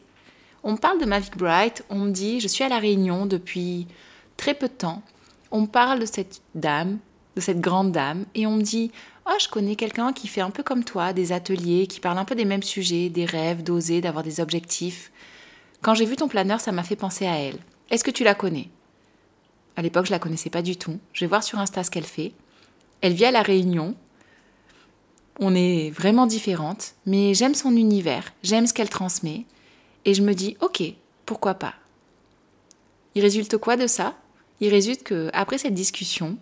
On 0.63 0.73
me 0.73 0.77
parle 0.77 1.01
de 1.01 1.07
Mavic 1.07 1.37
Bright, 1.37 1.85
on 1.91 1.97
me 1.97 2.11
dit 2.13 2.39
je 2.39 2.47
suis 2.47 2.63
à 2.63 2.69
la 2.69 2.79
Réunion 2.79 3.27
depuis 3.27 3.89
très 4.37 4.55
peu 4.55 4.69
de 4.69 4.75
temps. 4.75 5.03
On 5.51 5.63
me 5.63 5.67
parle 5.67 5.99
de 5.99 6.07
cette 6.07 6.41
dame, 6.55 6.99
de 7.35 7.41
cette 7.41 7.61
grande 7.61 7.91
dame, 7.91 8.27
et 8.37 8.47
on 8.47 8.53
me 8.53 8.63
dit 8.63 8.93
oh 9.27 9.37
je 9.41 9.49
connais 9.49 9.75
quelqu'un 9.75 10.13
qui 10.13 10.29
fait 10.29 10.41
un 10.41 10.51
peu 10.51 10.63
comme 10.63 10.85
toi, 10.85 11.13
des 11.13 11.33
ateliers, 11.33 11.89
qui 11.89 11.99
parle 11.99 12.19
un 12.19 12.25
peu 12.25 12.37
des 12.37 12.45
mêmes 12.45 12.63
sujets, 12.63 13.09
des 13.09 13.25
rêves, 13.25 13.65
d'oser, 13.65 14.03
d'avoir 14.03 14.23
des 14.23 14.39
objectifs. 14.41 15.11
Quand 15.85 15.93
j'ai 15.93 16.07
vu 16.07 16.17
ton 16.17 16.29
planeur, 16.29 16.61
ça 16.63 16.73
m'a 16.73 16.83
fait 16.83 16.97
penser 16.97 17.27
à 17.27 17.37
elle. 17.37 17.59
Est-ce 17.91 18.05
que 18.05 18.11
tu 18.11 18.25
la 18.25 18.35
connais? 18.35 18.71
À 19.77 19.83
l'époque, 19.83 20.07
je 20.07 20.13
la 20.13 20.19
connaissais 20.19 20.49
pas 20.49 20.63
du 20.63 20.79
tout. 20.79 20.99
Je 21.13 21.21
vais 21.21 21.29
voir 21.29 21.43
sur 21.43 21.59
Insta 21.59 21.85
ce 21.85 21.91
qu'elle 21.91 22.07
fait. 22.07 22.33
Elle 23.03 23.13
vit 23.13 23.27
à 23.27 23.31
La 23.31 23.43
Réunion. 23.43 23.95
On 25.41 25.55
est 25.55 25.91
vraiment 25.91 26.27
différentes, 26.27 26.95
mais 27.05 27.35
j'aime 27.35 27.55
son 27.55 27.77
univers, 27.77 28.33
j'aime 28.43 28.67
ce 28.67 28.73
qu'elle 28.73 28.89
transmet. 28.89 29.45
Et 30.07 30.15
je 30.15 30.23
me 30.23 30.33
dis, 30.33 30.57
ok, 30.63 30.83
pourquoi 31.27 31.53
pas? 31.53 31.75
Il 33.15 33.21
résulte 33.21 33.59
quoi 33.59 33.77
de 33.77 33.87
ça? 33.87 34.17
Il 34.61 34.71
résulte 34.71 35.03
que 35.03 35.29
après 35.35 35.59
cette 35.59 35.75
discussion, 35.75 36.39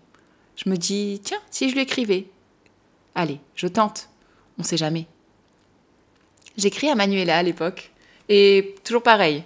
je 0.55 0.71
me 0.71 0.77
dis, 0.77 1.21
tiens, 1.25 1.41
si 1.51 1.69
je 1.69 1.75
lui 1.75 1.83
écrivais 1.83 2.29
Allez, 3.17 3.41
je 3.57 3.67
tente. 3.67 4.09
On 4.61 4.63
sait 4.63 4.77
jamais. 4.77 5.09
J'écris 6.57 6.91
à 6.91 6.95
Manuela 6.95 7.39
à 7.39 7.43
l'époque. 7.43 7.92
Et 8.29 8.75
toujours 8.85 9.03
pareil, 9.03 9.45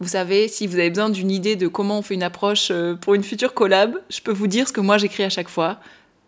vous 0.00 0.08
savez, 0.08 0.46
si 0.48 0.66
vous 0.66 0.76
avez 0.76 0.90
besoin 0.90 1.10
d'une 1.10 1.30
idée 1.30 1.56
de 1.56 1.66
comment 1.66 1.98
on 1.98 2.02
fait 2.02 2.14
une 2.14 2.22
approche 2.22 2.68
euh, 2.70 2.94
pour 2.94 3.14
une 3.14 3.24
future 3.24 3.52
collab, 3.52 4.00
je 4.10 4.20
peux 4.20 4.32
vous 4.32 4.46
dire 4.46 4.68
ce 4.68 4.72
que 4.72 4.80
moi 4.80 4.96
j'écris 4.96 5.24
à 5.24 5.30
chaque 5.30 5.48
fois. 5.48 5.78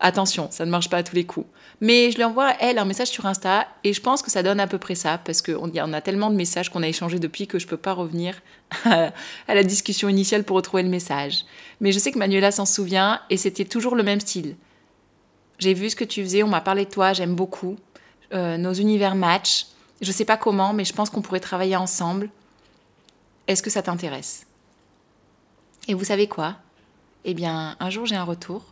Attention, 0.01 0.49
ça 0.51 0.65
ne 0.65 0.71
marche 0.71 0.89
pas 0.89 0.99
à 0.99 1.03
tous 1.03 1.15
les 1.15 1.25
coups. 1.25 1.47
Mais 1.81 2.11
je 2.11 2.17
lui 2.17 2.25
envoie, 2.25 2.53
elle, 2.59 2.79
un 2.79 2.85
message 2.85 3.09
sur 3.09 3.27
Insta 3.27 3.67
et 3.85 3.93
je 3.93 4.01
pense 4.01 4.23
que 4.23 4.31
ça 4.31 4.43
donne 4.43 4.59
à 4.59 4.67
peu 4.67 4.79
près 4.79 4.95
ça 4.95 5.19
parce 5.19 5.41
qu'on 5.41 5.71
y 5.71 5.81
en 5.81 5.93
a 5.93 6.01
tellement 6.01 6.31
de 6.31 6.37
messages 6.37 6.71
qu'on 6.71 6.83
a 6.83 6.89
échangés 6.89 7.19
depuis 7.19 7.47
que 7.47 7.59
je 7.59 7.67
ne 7.67 7.71
peux 7.71 7.77
pas 7.77 7.93
revenir 7.93 8.41
à 8.85 9.13
la 9.49 9.63
discussion 9.63 10.09
initiale 10.09 10.45
pour 10.45 10.57
retrouver 10.57 10.83
le 10.83 10.89
message. 10.89 11.45
Mais 11.81 11.93
je 11.93 11.99
sais 11.99 12.13
que 12.13 12.19
Manuela 12.19 12.51
s'en 12.51 12.67
souvient 12.67 13.21
et 13.31 13.37
c'était 13.37 13.65
toujours 13.65 13.95
le 13.95 14.03
même 14.03 14.21
style. 14.21 14.57
J'ai 15.59 15.75
vu 15.75 15.91
ce 15.91 15.97
que 15.97 16.05
tu 16.05 16.23
faisais, 16.23 16.43
on 16.43 16.49
m'a 16.49 16.61
parlé 16.61 16.87
de 16.87 16.91
toi, 16.91 17.13
j'aime 17.13 17.35
beaucoup. 17.35 17.77
Euh, 18.33 18.57
nos 18.57 18.73
univers 18.73 19.15
match. 19.15 19.67
Je 20.01 20.13
sais 20.13 20.25
pas 20.25 20.37
comment, 20.37 20.73
mais 20.73 20.85
je 20.85 20.93
pense 20.93 21.11
qu'on 21.11 21.23
pourrait 21.23 21.41
travailler 21.41 21.77
ensemble. 21.77 22.31
Est-ce 23.47 23.63
que 23.63 23.71
ça 23.71 23.83
t'intéresse? 23.83 24.47
Et 25.89 25.95
vous 25.95 26.05
savez 26.05 26.29
quoi? 26.29 26.57
Eh 27.25 27.35
bien, 27.35 27.77
un 27.81 27.91
jour 27.91 28.07
j'ai 28.07 28.17
un 28.17 28.25
retour 28.25 28.65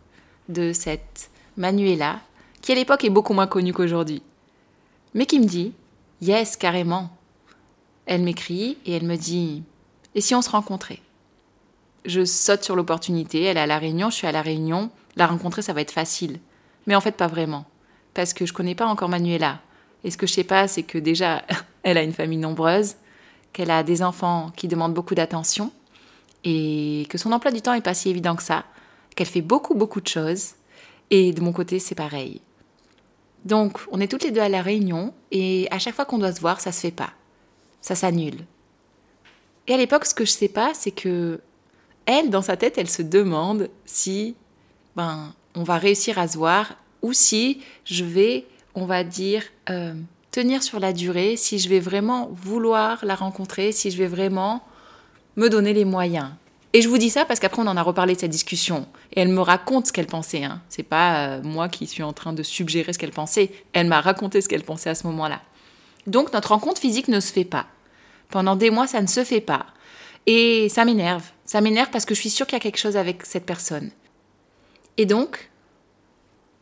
de 0.49 0.73
cette 0.73 1.31
Manuela, 1.57 2.21
qui 2.63 2.73
à 2.73 2.75
l'époque 2.75 3.05
est 3.05 3.11
beaucoup 3.11 3.35
moins 3.35 3.47
connue 3.47 3.73
qu'aujourd'hui, 3.73 4.23
mais 5.15 5.27
qui 5.27 5.39
me 5.41 5.45
dit 5.45 5.73
Yes, 6.21 6.57
carrément. 6.57 7.11
Elle 8.07 8.23
m'écrit 8.23 8.79
et 8.87 8.95
elle 8.95 9.05
me 9.05 9.17
dit 9.17 9.63
Et 10.15 10.21
si 10.21 10.35
on 10.35 10.43
se 10.43 10.51
rencontrait? 10.51 11.01
Je 12.05 12.25
saute 12.25 12.65
sur 12.65 12.77
l'opportunité, 12.77 13.43
elle 13.43 13.57
est 13.57 13.61
à 13.61 13.67
La 13.67 13.79
Réunion, 13.79 14.09
je 14.11 14.17
suis 14.17 14.27
à 14.27 14.33
La 14.33 14.43
Réunion, 14.43 14.91
la 15.17 15.27
rencontrer 15.27 15.63
ça 15.63 15.73
va 15.73 15.81
être 15.81 15.91
facile. 15.91 16.39
Mais 16.87 16.95
en 16.95 17.01
fait, 17.01 17.13
pas 17.13 17.27
vraiment, 17.27 17.67
parce 18.15 18.33
que 18.33 18.47
je 18.47 18.53
connais 18.53 18.75
pas 18.75 18.87
encore 18.87 19.09
Manuela. 19.09 19.61
Et 20.05 20.11
ce 20.11 20.17
que 20.17 20.27
je 20.27 20.33
sais 20.33 20.45
pas, 20.45 20.69
c'est 20.69 20.83
que 20.83 20.99
déjà, 20.99 21.43
elle 21.83 21.99
a 21.99 22.03
une 22.03 22.13
famille 22.13 22.39
nombreuse, 22.39 22.95
qu'elle 23.53 23.71
a 23.71 23.83
des 23.83 24.03
enfants 24.03 24.53
qui 24.57 24.69
demandent 24.69 24.95
beaucoup 24.95 25.15
d'attention 25.15 25.73
et 26.45 27.07
que 27.09 27.19
son 27.19 27.33
emploi 27.33 27.51
du 27.51 27.63
temps 27.63 27.75
est 27.75 27.81
pas 27.81 27.95
si 27.95 28.09
évident 28.09 28.37
que 28.37 28.43
ça, 28.43 28.65
qu'elle 29.17 29.27
fait 29.27 29.43
beaucoup 29.43 29.75
beaucoup 29.75 30.01
de 30.01 30.07
choses 30.07 30.53
et 31.11 31.33
de 31.33 31.41
mon 31.41 31.53
côté 31.53 31.79
c'est 31.79 31.95
pareil. 31.95 32.41
Donc 33.45 33.81
on 33.91 34.01
est 34.01 34.09
toutes 34.09 34.25
les 34.25 34.31
deux 34.31 34.41
à 34.41 34.49
la 34.49 34.63
réunion 34.63 35.13
et 35.31 35.67
à 35.71 35.79
chaque 35.79 35.95
fois 35.95 36.05
qu'on 36.05 36.19
doit 36.19 36.33
se 36.33 36.41
voir 36.41 36.61
ça 36.61 36.73
se 36.73 36.81
fait 36.81 36.91
pas, 36.91 37.11
ça 37.81 37.95
s'annule. 37.95 38.45
Et 39.67 39.75
à 39.75 39.77
l'époque 39.77 40.05
ce 40.05 40.15
que 40.15 40.25
je 40.25 40.31
sais 40.31 40.49
pas 40.49 40.73
c'est 40.75 40.93
que 40.93 41.41
elle 42.07 42.31
dans 42.31 42.43
sa 42.43 42.57
tête 42.57 42.79
elle 42.79 42.89
se 42.89 43.03
demande 43.03 43.69
si 43.85 44.37
ben 44.95 45.35
on 45.55 45.65
va 45.65 45.79
réussir 45.79 46.19
à 46.19 46.29
se 46.29 46.37
voir 46.37 46.77
ou 47.03 47.13
si 47.13 47.61
je 47.85 48.05
vais 48.05 48.47
on 48.79 48.87
va 48.87 49.05
dire 49.05 49.43
euh, 49.71 49.95
tenir 50.31 50.63
sur 50.63 50.79
la 50.79 50.93
durée, 50.93 51.37
si 51.37 51.59
je 51.59 51.69
vais 51.69 51.81
vraiment 51.81 52.31
vouloir 52.33 53.05
la 53.05 53.15
rencontrer, 53.15 53.73
si 53.73 53.91
je 53.91 53.99
vais 53.99 54.07
vraiment 54.07 54.63
me 55.37 55.49
donner 55.49 55.73
les 55.73 55.85
moyens. 55.85 56.31
Et 56.73 56.83
je 56.83 56.89
vous 56.89 56.99
dis 56.99 57.11
ça 57.11 57.25
parce 57.25 57.41
qu'après 57.41 57.63
on 57.63 57.67
en 57.67 57.77
a 57.77 57.83
reparlé 57.83 58.15
de 58.15 58.21
cette 58.21 58.31
discussion 58.31 58.87
et 59.13 59.21
elle 59.21 59.31
me 59.31 59.41
raconte 59.41 59.89
ce 59.89 59.93
qu'elle 59.93 60.07
pensait. 60.07 60.45
Hein. 60.45 60.61
C'est 60.69 60.83
pas 60.83 61.27
euh, 61.27 61.43
moi 61.43 61.69
qui 61.69 61.87
suis 61.87 62.03
en 62.03 62.13
train 62.13 62.33
de 62.33 62.43
suggérer 62.43 62.93
ce 62.93 62.99
qu'elle 62.99 63.11
pensait. 63.11 63.51
Elle 63.73 63.89
m'a 63.89 64.01
raconté 64.01 64.41
ce 64.41 64.49
qu'elle 64.49 64.65
pensait 64.65 64.91
à 64.91 64.95
ce 64.95 65.07
moment-là. 65.07 65.41
Donc 66.07 66.33
notre 66.33 66.51
rencontre 66.51 66.81
physique 66.81 67.09
ne 67.09 67.21
se 67.21 67.33
fait 67.33 67.45
pas. 67.45 67.67
Pendant 68.29 68.55
des 68.55 68.71
mois, 68.71 68.87
ça 68.87 69.01
ne 69.01 69.07
se 69.07 69.25
fait 69.25 69.41
pas. 69.41 69.67
Et 70.27 70.69
ça 70.69 70.85
m'énerve. 70.85 71.25
Ça 71.47 71.63
m'énerve 71.63 71.89
parce 71.91 72.05
que 72.05 72.15
je 72.15 72.21
suis 72.21 72.31
sûre 72.31 72.47
qu'il 72.47 72.57
y 72.57 72.61
a 72.61 72.61
quelque 72.61 72.79
chose 72.79 72.99
avec 72.99 73.25
cette 73.25 73.47
personne. 73.47 73.91
Et 74.99 75.07
donc, 75.07 75.51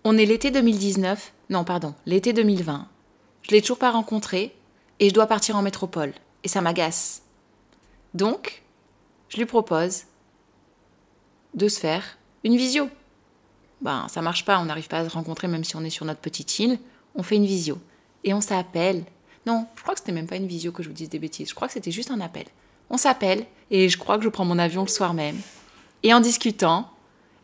on 0.04 0.16
est 0.16 0.24
l'été 0.24 0.52
2019, 0.52 1.32
non 1.50 1.64
pardon, 1.64 1.94
l'été 2.06 2.32
2020. 2.32 2.88
Je 3.42 3.50
l'ai 3.50 3.60
toujours 3.60 3.78
pas 3.78 3.90
rencontré 3.90 4.54
et 4.98 5.08
je 5.08 5.14
dois 5.14 5.26
partir 5.26 5.56
en 5.56 5.62
métropole. 5.62 6.12
Et 6.42 6.48
ça 6.48 6.60
m'agace. 6.60 7.22
Donc, 8.14 8.62
je 9.28 9.36
lui 9.36 9.46
propose 9.46 10.04
de 11.54 11.68
se 11.68 11.78
faire 11.78 12.18
une 12.44 12.56
visio. 12.56 12.88
Ben, 13.80 14.06
ça 14.08 14.22
marche 14.22 14.44
pas, 14.44 14.58
on 14.58 14.64
n'arrive 14.64 14.88
pas 14.88 14.98
à 14.98 15.08
se 15.08 15.14
rencontrer 15.14 15.48
même 15.48 15.64
si 15.64 15.76
on 15.76 15.84
est 15.84 15.90
sur 15.90 16.04
notre 16.04 16.20
petite 16.20 16.58
île. 16.58 16.78
On 17.14 17.22
fait 17.22 17.36
une 17.36 17.46
visio. 17.46 17.78
Et 18.24 18.34
on 18.34 18.40
s'appelle. 18.40 19.04
Non, 19.46 19.66
je 19.76 19.82
crois 19.82 19.94
que 19.94 20.00
c'était 20.00 20.12
même 20.12 20.26
pas 20.26 20.36
une 20.36 20.46
visio 20.46 20.72
que 20.72 20.82
je 20.82 20.88
vous 20.88 20.94
dise 20.94 21.08
des 21.08 21.18
bêtises. 21.18 21.48
Je 21.48 21.54
crois 21.54 21.68
que 21.68 21.74
c'était 21.74 21.90
juste 21.90 22.10
un 22.10 22.20
appel. 22.20 22.46
On 22.90 22.96
s'appelle 22.96 23.46
et 23.70 23.88
je 23.88 23.98
crois 23.98 24.18
que 24.18 24.24
je 24.24 24.28
prends 24.28 24.44
mon 24.44 24.58
avion 24.58 24.82
le 24.82 24.88
soir 24.88 25.14
même. 25.14 25.38
Et 26.02 26.12
en 26.12 26.20
discutant, 26.20 26.90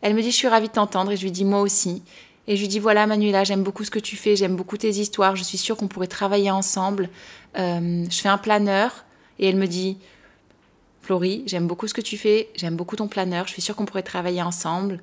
elle 0.01 0.13
me 0.13 0.21
dit 0.21 0.31
Je 0.31 0.35
suis 0.35 0.47
ravie 0.47 0.67
de 0.67 0.73
t'entendre 0.73 1.11
et 1.11 1.17
je 1.17 1.23
lui 1.23 1.31
dis 1.31 1.45
Moi 1.45 1.61
aussi. 1.61 2.03
Et 2.47 2.57
je 2.57 2.61
lui 2.61 2.67
dis 2.67 2.79
voilà 2.79 3.07
Manuela, 3.07 3.43
j'aime 3.43 3.63
beaucoup 3.63 3.83
ce 3.83 3.91
que 3.91 3.99
tu 3.99 4.17
fais, 4.17 4.35
j'aime 4.35 4.55
beaucoup 4.55 4.77
tes 4.77 4.89
histoires, 4.89 5.35
je 5.35 5.43
suis 5.43 5.57
sûre 5.57 5.77
qu'on 5.77 5.87
pourrait 5.87 6.07
travailler 6.07 6.51
ensemble. 6.51 7.09
Euh, 7.57 8.05
je 8.09 8.19
fais 8.19 8.29
un 8.29 8.37
planeur 8.37 9.05
et 9.39 9.47
elle 9.47 9.55
me 9.55 9.67
dit 9.67 9.97
Florie, 11.01 11.43
j'aime 11.45 11.67
beaucoup 11.67 11.87
ce 11.87 11.93
que 11.93 12.01
tu 12.01 12.17
fais, 12.17 12.49
j'aime 12.55 12.75
beaucoup 12.75 12.95
ton 12.95 13.07
planeur, 13.07 13.47
je 13.47 13.53
suis 13.53 13.61
sûre 13.61 13.75
qu'on 13.75 13.85
pourrait 13.85 14.03
travailler 14.03 14.41
ensemble. 14.41 15.01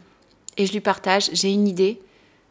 Et 0.56 0.66
je 0.66 0.72
lui 0.72 0.80
partage, 0.80 1.30
j'ai 1.32 1.50
une 1.50 1.68
idée. 1.68 2.00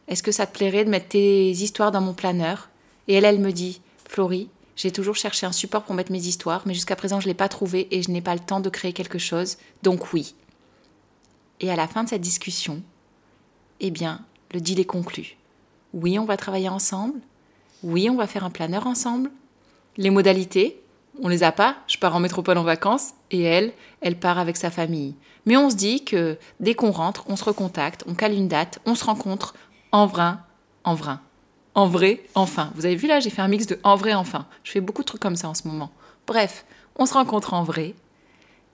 Est-ce 0.08 0.22
que 0.22 0.32
ça 0.32 0.46
te 0.46 0.56
plairait 0.56 0.84
de 0.84 0.90
mettre 0.90 1.08
tes 1.08 1.50
histoires 1.50 1.92
dans 1.92 2.00
mon 2.00 2.14
planeur? 2.14 2.68
Et 3.06 3.14
elle, 3.14 3.24
elle 3.24 3.38
me 3.38 3.52
dit 3.52 3.80
Florie, 4.08 4.48
j'ai 4.74 4.90
toujours 4.90 5.14
cherché 5.14 5.46
un 5.46 5.52
support 5.52 5.84
pour 5.84 5.94
mettre 5.94 6.10
mes 6.10 6.26
histoires, 6.26 6.62
mais 6.66 6.74
jusqu'à 6.74 6.96
présent 6.96 7.20
je 7.20 7.26
ne 7.26 7.30
l'ai 7.30 7.36
pas 7.36 7.48
trouvé 7.48 7.86
et 7.90 8.02
je 8.02 8.10
n'ai 8.10 8.22
pas 8.22 8.34
le 8.34 8.40
temps 8.40 8.60
de 8.60 8.70
créer 8.70 8.92
quelque 8.92 9.18
chose. 9.18 9.56
Donc 9.82 10.12
oui. 10.12 10.34
Et 11.60 11.70
à 11.70 11.76
la 11.76 11.86
fin 11.86 12.02
de 12.02 12.08
cette 12.08 12.22
discussion, 12.22 12.82
eh 13.80 13.90
bien, 13.90 14.24
le 14.52 14.60
deal 14.60 14.80
est 14.80 14.84
conclu. 14.84 15.36
Oui, 15.92 16.18
on 16.18 16.24
va 16.24 16.36
travailler 16.36 16.68
ensemble. 16.68 17.20
Oui, 17.82 18.08
on 18.10 18.16
va 18.16 18.26
faire 18.26 18.44
un 18.44 18.50
planeur 18.50 18.86
ensemble. 18.86 19.30
Les 19.96 20.10
modalités, 20.10 20.82
on 21.22 21.28
les 21.28 21.42
a 21.42 21.52
pas. 21.52 21.76
Je 21.86 21.98
pars 21.98 22.14
en 22.14 22.20
métropole 22.20 22.58
en 22.58 22.62
vacances 22.62 23.10
et 23.30 23.42
elle, 23.42 23.72
elle 24.00 24.18
part 24.18 24.38
avec 24.38 24.56
sa 24.56 24.70
famille. 24.70 25.14
Mais 25.46 25.56
on 25.56 25.70
se 25.70 25.76
dit 25.76 26.04
que 26.04 26.38
dès 26.60 26.74
qu'on 26.74 26.90
rentre, 26.90 27.24
on 27.28 27.36
se 27.36 27.44
recontacte, 27.44 28.04
on 28.06 28.14
cale 28.14 28.34
une 28.34 28.48
date, 28.48 28.78
on 28.86 28.94
se 28.94 29.04
rencontre 29.04 29.54
en 29.92 30.06
vrai, 30.06 30.32
en 30.84 30.94
vrai. 30.94 31.14
En 31.74 31.86
vrai, 31.86 32.24
enfin. 32.34 32.72
Vous 32.74 32.84
avez 32.84 32.96
vu 32.96 33.06
là, 33.06 33.20
j'ai 33.20 33.30
fait 33.30 33.42
un 33.42 33.48
mix 33.48 33.66
de 33.66 33.78
en 33.82 33.96
vrai, 33.96 34.14
enfin. 34.14 34.46
Je 34.64 34.72
fais 34.72 34.80
beaucoup 34.80 35.02
de 35.02 35.06
trucs 35.06 35.22
comme 35.22 35.36
ça 35.36 35.48
en 35.48 35.54
ce 35.54 35.66
moment. 35.66 35.90
Bref, 36.26 36.64
on 36.96 37.06
se 37.06 37.14
rencontre 37.14 37.54
en 37.54 37.62
vrai. 37.62 37.94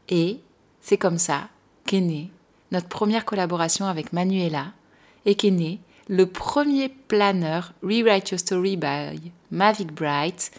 Et 0.09 0.41
c'est 0.81 0.99
comme 0.99 1.19
ça 1.19 1.49
qu'est 1.85 2.01
née 2.01 2.31
notre 2.73 2.89
première 2.89 3.25
collaboration 3.25 3.87
avec 3.87 4.13
Manuela 4.13 4.73
et 5.27 5.35
qu'est 5.35 5.51
né 5.51 5.81
le 6.09 6.27
premier 6.27 6.89
planeur 6.89 7.75
Rewrite 7.83 8.31
Your 8.31 8.41
Story 8.41 8.77
by 8.77 9.33
Mavic 9.51 9.93
Bright 9.93 10.53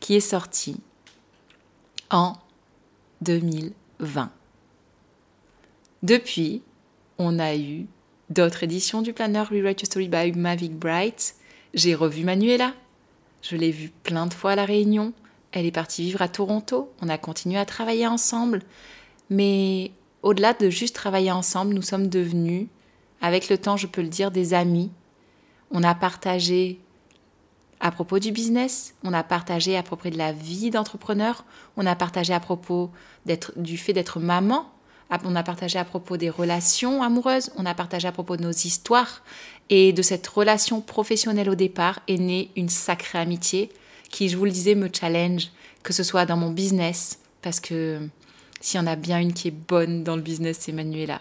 qui 0.00 0.16
est 0.16 0.20
sorti 0.20 0.76
en 2.10 2.34
2020. 3.22 4.30
Depuis, 6.02 6.62
on 7.18 7.38
a 7.38 7.54
eu 7.56 7.86
d'autres 8.28 8.64
éditions 8.64 9.02
du 9.02 9.12
planeur 9.12 9.48
Rewrite 9.48 9.80
Your 9.80 9.86
Story 9.86 10.08
by 10.08 10.32
Mavic 10.32 10.76
Bright. 10.76 11.36
J'ai 11.74 11.94
revu 11.94 12.24
Manuela. 12.24 12.74
Je 13.42 13.56
l'ai 13.56 13.70
vue 13.70 13.92
plein 14.02 14.26
de 14.26 14.34
fois 14.34 14.52
à 14.52 14.56
La 14.56 14.64
Réunion. 14.64 15.12
Elle 15.52 15.66
est 15.66 15.72
partie 15.72 16.02
vivre 16.02 16.22
à 16.22 16.28
Toronto. 16.28 16.90
On 17.00 17.08
a 17.08 17.18
continué 17.18 17.58
à 17.58 17.64
travailler 17.64 18.06
ensemble. 18.08 18.62
Mais 19.30 19.92
au-delà 20.22 20.54
de 20.54 20.70
juste 20.70 20.96
travailler 20.96 21.30
ensemble, 21.30 21.74
nous 21.74 21.82
sommes 21.82 22.08
devenus, 22.08 22.66
avec 23.22 23.48
le 23.48 23.56
temps, 23.56 23.78
je 23.78 23.86
peux 23.86 24.02
le 24.02 24.08
dire, 24.08 24.30
des 24.30 24.52
amis. 24.52 24.90
On 25.70 25.82
a 25.82 25.94
partagé 25.94 26.80
à 27.80 27.90
propos 27.90 28.18
du 28.18 28.30
business, 28.30 28.94
on 29.02 29.12
a 29.12 29.22
partagé 29.22 29.76
à 29.76 29.82
propos 29.82 30.10
de 30.10 30.18
la 30.18 30.32
vie 30.32 30.70
d'entrepreneur, 30.70 31.44
on 31.76 31.86
a 31.86 31.96
partagé 31.96 32.34
à 32.34 32.40
propos 32.40 32.90
du 33.56 33.78
fait 33.78 33.92
d'être 33.92 34.20
maman, 34.20 34.70
on 35.24 35.36
a 35.36 35.42
partagé 35.42 35.78
à 35.78 35.84
propos 35.84 36.16
des 36.16 36.30
relations 36.30 37.02
amoureuses, 37.02 37.50
on 37.56 37.66
a 37.66 37.74
partagé 37.74 38.08
à 38.08 38.12
propos 38.12 38.36
de 38.36 38.42
nos 38.42 38.52
histoires. 38.52 39.22
Et 39.70 39.92
de 39.92 40.02
cette 40.02 40.26
relation 40.26 40.80
professionnelle 40.80 41.48
au 41.48 41.54
départ 41.54 42.00
est 42.08 42.18
née 42.18 42.50
une 42.56 42.68
sacrée 42.68 43.18
amitié 43.18 43.70
qui, 44.10 44.28
je 44.28 44.36
vous 44.36 44.44
le 44.44 44.50
disais, 44.50 44.74
me 44.74 44.88
challenge, 44.92 45.48
que 45.82 45.92
ce 45.92 46.02
soit 46.02 46.26
dans 46.26 46.36
mon 46.36 46.50
business, 46.50 47.20
parce 47.40 47.60
que 47.60 48.06
s'il 48.60 48.78
y 48.78 48.82
en 48.82 48.86
a 48.86 48.96
bien 48.96 49.18
une 49.18 49.32
qui 49.32 49.48
est 49.48 49.52
bonne 49.52 50.04
dans 50.04 50.16
le 50.16 50.22
business, 50.22 50.58
c'est 50.60 50.72
Manuela. 50.72 51.20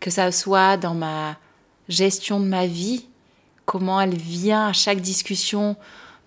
Que 0.00 0.10
ça 0.10 0.30
soit 0.32 0.76
dans 0.76 0.94
ma 0.94 1.36
gestion 1.88 2.40
de 2.40 2.46
ma 2.46 2.66
vie, 2.66 3.06
comment 3.64 4.00
elle 4.00 4.16
vient 4.16 4.68
à 4.68 4.72
chaque 4.72 5.00
discussion 5.00 5.76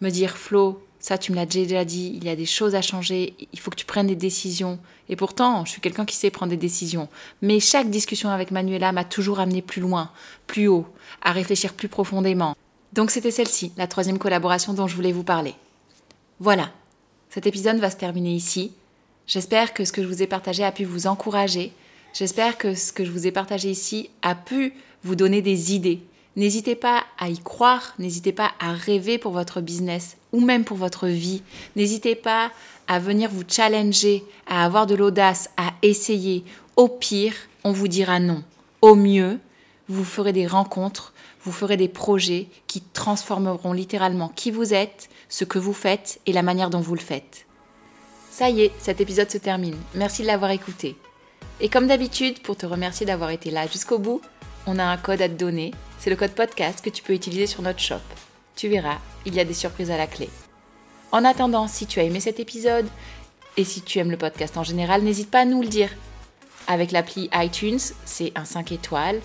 me 0.01 0.09
dire 0.09 0.37
Flo, 0.37 0.83
ça 0.99 1.17
tu 1.17 1.31
me 1.31 1.37
l'as 1.37 1.45
déjà 1.45 1.85
dit, 1.85 2.13
il 2.15 2.23
y 2.25 2.29
a 2.29 2.35
des 2.35 2.45
choses 2.45 2.75
à 2.75 2.81
changer, 2.81 3.35
il 3.53 3.59
faut 3.59 3.71
que 3.71 3.75
tu 3.75 3.85
prennes 3.85 4.07
des 4.07 4.15
décisions. 4.15 4.79
Et 5.09 5.15
pourtant, 5.15 5.63
je 5.65 5.71
suis 5.71 5.81
quelqu'un 5.81 6.05
qui 6.05 6.15
sait 6.15 6.29
prendre 6.29 6.49
des 6.49 6.57
décisions. 6.57 7.07
Mais 7.41 7.59
chaque 7.59 7.89
discussion 7.89 8.29
avec 8.29 8.51
Manuela 8.51 8.91
m'a 8.91 9.05
toujours 9.05 9.39
amené 9.39 9.61
plus 9.61 9.81
loin, 9.81 10.11
plus 10.47 10.67
haut, 10.67 10.85
à 11.21 11.31
réfléchir 11.31 11.73
plus 11.73 11.87
profondément. 11.87 12.55
Donc 12.93 13.11
c'était 13.11 13.31
celle-ci, 13.31 13.71
la 13.77 13.87
troisième 13.87 14.17
collaboration 14.17 14.73
dont 14.73 14.87
je 14.87 14.95
voulais 14.95 15.11
vous 15.11 15.23
parler. 15.23 15.55
Voilà, 16.39 16.71
cet 17.29 17.47
épisode 17.47 17.77
va 17.77 17.89
se 17.89 17.97
terminer 17.97 18.33
ici. 18.33 18.71
J'espère 19.27 19.73
que 19.73 19.85
ce 19.85 19.91
que 19.91 20.01
je 20.01 20.07
vous 20.07 20.23
ai 20.23 20.27
partagé 20.27 20.63
a 20.63 20.71
pu 20.71 20.85
vous 20.85 21.07
encourager. 21.07 21.73
J'espère 22.17 22.57
que 22.57 22.73
ce 22.73 22.93
que 22.93 23.05
je 23.05 23.11
vous 23.11 23.27
ai 23.27 23.31
partagé 23.31 23.69
ici 23.69 24.09
a 24.23 24.33
pu 24.33 24.73
vous 25.03 25.15
donner 25.15 25.43
des 25.43 25.75
idées. 25.75 26.01
N'hésitez 26.35 26.73
pas 26.73 27.03
à 27.19 27.29
y 27.29 27.37
croire, 27.37 27.93
n'hésitez 27.99 28.31
pas 28.31 28.53
à 28.59 28.71
rêver 28.71 29.19
pour 29.19 29.33
votre 29.33 29.61
business 29.61 30.17
ou 30.31 30.41
même 30.41 30.63
pour 30.63 30.77
votre 30.77 31.05
vie. 31.05 31.43
N'hésitez 31.75 32.15
pas 32.15 32.51
à 32.87 32.97
venir 32.97 33.29
vous 33.29 33.43
challenger, 33.47 34.23
à 34.47 34.65
avoir 34.65 34.87
de 34.87 34.95
l'audace, 34.95 35.51
à 35.57 35.73
essayer. 35.83 36.43
Au 36.75 36.87
pire, 36.87 37.35
on 37.63 37.71
vous 37.71 37.87
dira 37.87 38.19
non. 38.19 38.43
Au 38.81 38.95
mieux, 38.95 39.37
vous 39.87 40.03
ferez 40.03 40.33
des 40.33 40.47
rencontres, 40.47 41.13
vous 41.43 41.51
ferez 41.51 41.77
des 41.77 41.87
projets 41.87 42.47
qui 42.65 42.81
transformeront 42.81 43.73
littéralement 43.73 44.29
qui 44.29 44.49
vous 44.49 44.73
êtes, 44.73 45.09
ce 45.29 45.45
que 45.45 45.59
vous 45.59 45.71
faites 45.71 46.19
et 46.25 46.33
la 46.33 46.41
manière 46.41 46.71
dont 46.71 46.81
vous 46.81 46.95
le 46.95 46.99
faites. 46.99 47.45
Ça 48.31 48.49
y 48.49 48.61
est, 48.61 48.71
cet 48.79 49.01
épisode 49.01 49.29
se 49.29 49.37
termine. 49.37 49.77
Merci 49.93 50.23
de 50.23 50.27
l'avoir 50.27 50.49
écouté. 50.49 50.95
Et 51.59 51.69
comme 51.69 51.87
d'habitude, 51.87 52.41
pour 52.43 52.55
te 52.55 52.67
remercier 52.67 53.05
d'avoir 53.05 53.31
été 53.31 53.49
là 53.49 53.65
jusqu'au 53.65 53.97
bout, 53.97 54.21
on 54.67 54.77
a 54.77 54.83
un 54.83 54.97
code 54.97 55.21
à 55.21 55.29
te 55.29 55.33
donner. 55.33 55.73
C'est 55.97 56.11
le 56.11 56.15
code 56.15 56.31
podcast 56.31 56.83
que 56.83 56.89
tu 56.89 57.01
peux 57.01 57.13
utiliser 57.13 57.47
sur 57.47 57.63
notre 57.63 57.79
shop. 57.79 57.95
Tu 58.55 58.67
verras, 58.67 58.99
il 59.25 59.33
y 59.33 59.39
a 59.39 59.45
des 59.45 59.53
surprises 59.53 59.89
à 59.89 59.97
la 59.97 60.05
clé. 60.05 60.29
En 61.11 61.25
attendant, 61.25 61.67
si 61.67 61.87
tu 61.87 61.99
as 61.99 62.03
aimé 62.03 62.19
cet 62.19 62.39
épisode 62.39 62.87
et 63.55 63.63
si 63.63 63.81
tu 63.81 63.97
aimes 63.97 64.11
le 64.11 64.17
podcast 64.17 64.55
en 64.57 64.63
général, 64.63 65.01
n'hésite 65.01 65.31
pas 65.31 65.41
à 65.41 65.45
nous 65.45 65.61
le 65.61 65.67
dire. 65.67 65.89
Avec 66.67 66.91
l'appli 66.91 67.29
iTunes, 67.33 67.79
c'est 68.05 68.33
un 68.35 68.45
5 68.45 68.71
étoiles. 68.73 69.21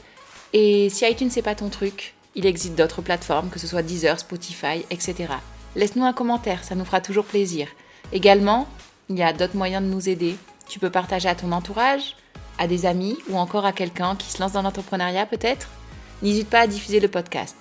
Et 0.54 0.88
si 0.88 1.04
iTunes 1.04 1.30
c'est 1.30 1.42
pas 1.42 1.54
ton 1.54 1.68
truc, 1.68 2.14
il 2.34 2.46
existe 2.46 2.76
d'autres 2.76 3.02
plateformes, 3.02 3.50
que 3.50 3.58
ce 3.58 3.66
soit 3.66 3.82
Deezer, 3.82 4.18
Spotify, 4.18 4.86
etc. 4.90 5.34
Laisse-nous 5.76 6.04
un 6.04 6.12
commentaire, 6.12 6.64
ça 6.64 6.74
nous 6.74 6.84
fera 6.84 7.02
toujours 7.02 7.24
plaisir. 7.26 7.68
Également, 8.12 8.68
il 9.10 9.18
y 9.18 9.22
a 9.22 9.32
d'autres 9.32 9.56
moyens 9.56 9.82
de 9.82 9.88
nous 9.88 10.08
aider. 10.08 10.36
Tu 10.68 10.78
peux 10.78 10.90
partager 10.90 11.28
à 11.28 11.34
ton 11.34 11.52
entourage, 11.52 12.16
à 12.58 12.66
des 12.66 12.86
amis 12.86 13.18
ou 13.28 13.36
encore 13.36 13.66
à 13.66 13.72
quelqu'un 13.72 14.16
qui 14.16 14.30
se 14.30 14.40
lance 14.40 14.52
dans 14.52 14.62
l'entrepreneuriat 14.62 15.26
peut-être? 15.26 15.68
N'hésite 16.22 16.48
pas 16.48 16.60
à 16.60 16.66
diffuser 16.66 17.00
le 17.00 17.08
podcast. 17.08 17.56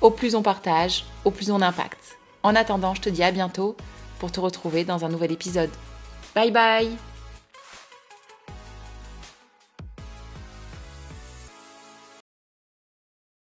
Au 0.00 0.10
plus 0.10 0.34
on 0.34 0.42
partage, 0.42 1.04
au 1.24 1.30
plus 1.30 1.50
on 1.50 1.62
impacte. 1.62 2.18
En 2.42 2.56
attendant, 2.56 2.94
je 2.94 3.00
te 3.00 3.08
dis 3.08 3.22
à 3.22 3.30
bientôt 3.30 3.76
pour 4.18 4.32
te 4.32 4.40
retrouver 4.40 4.84
dans 4.84 5.04
un 5.04 5.08
nouvel 5.08 5.32
épisode. 5.32 5.70
Bye 6.34 6.50
bye 6.50 7.11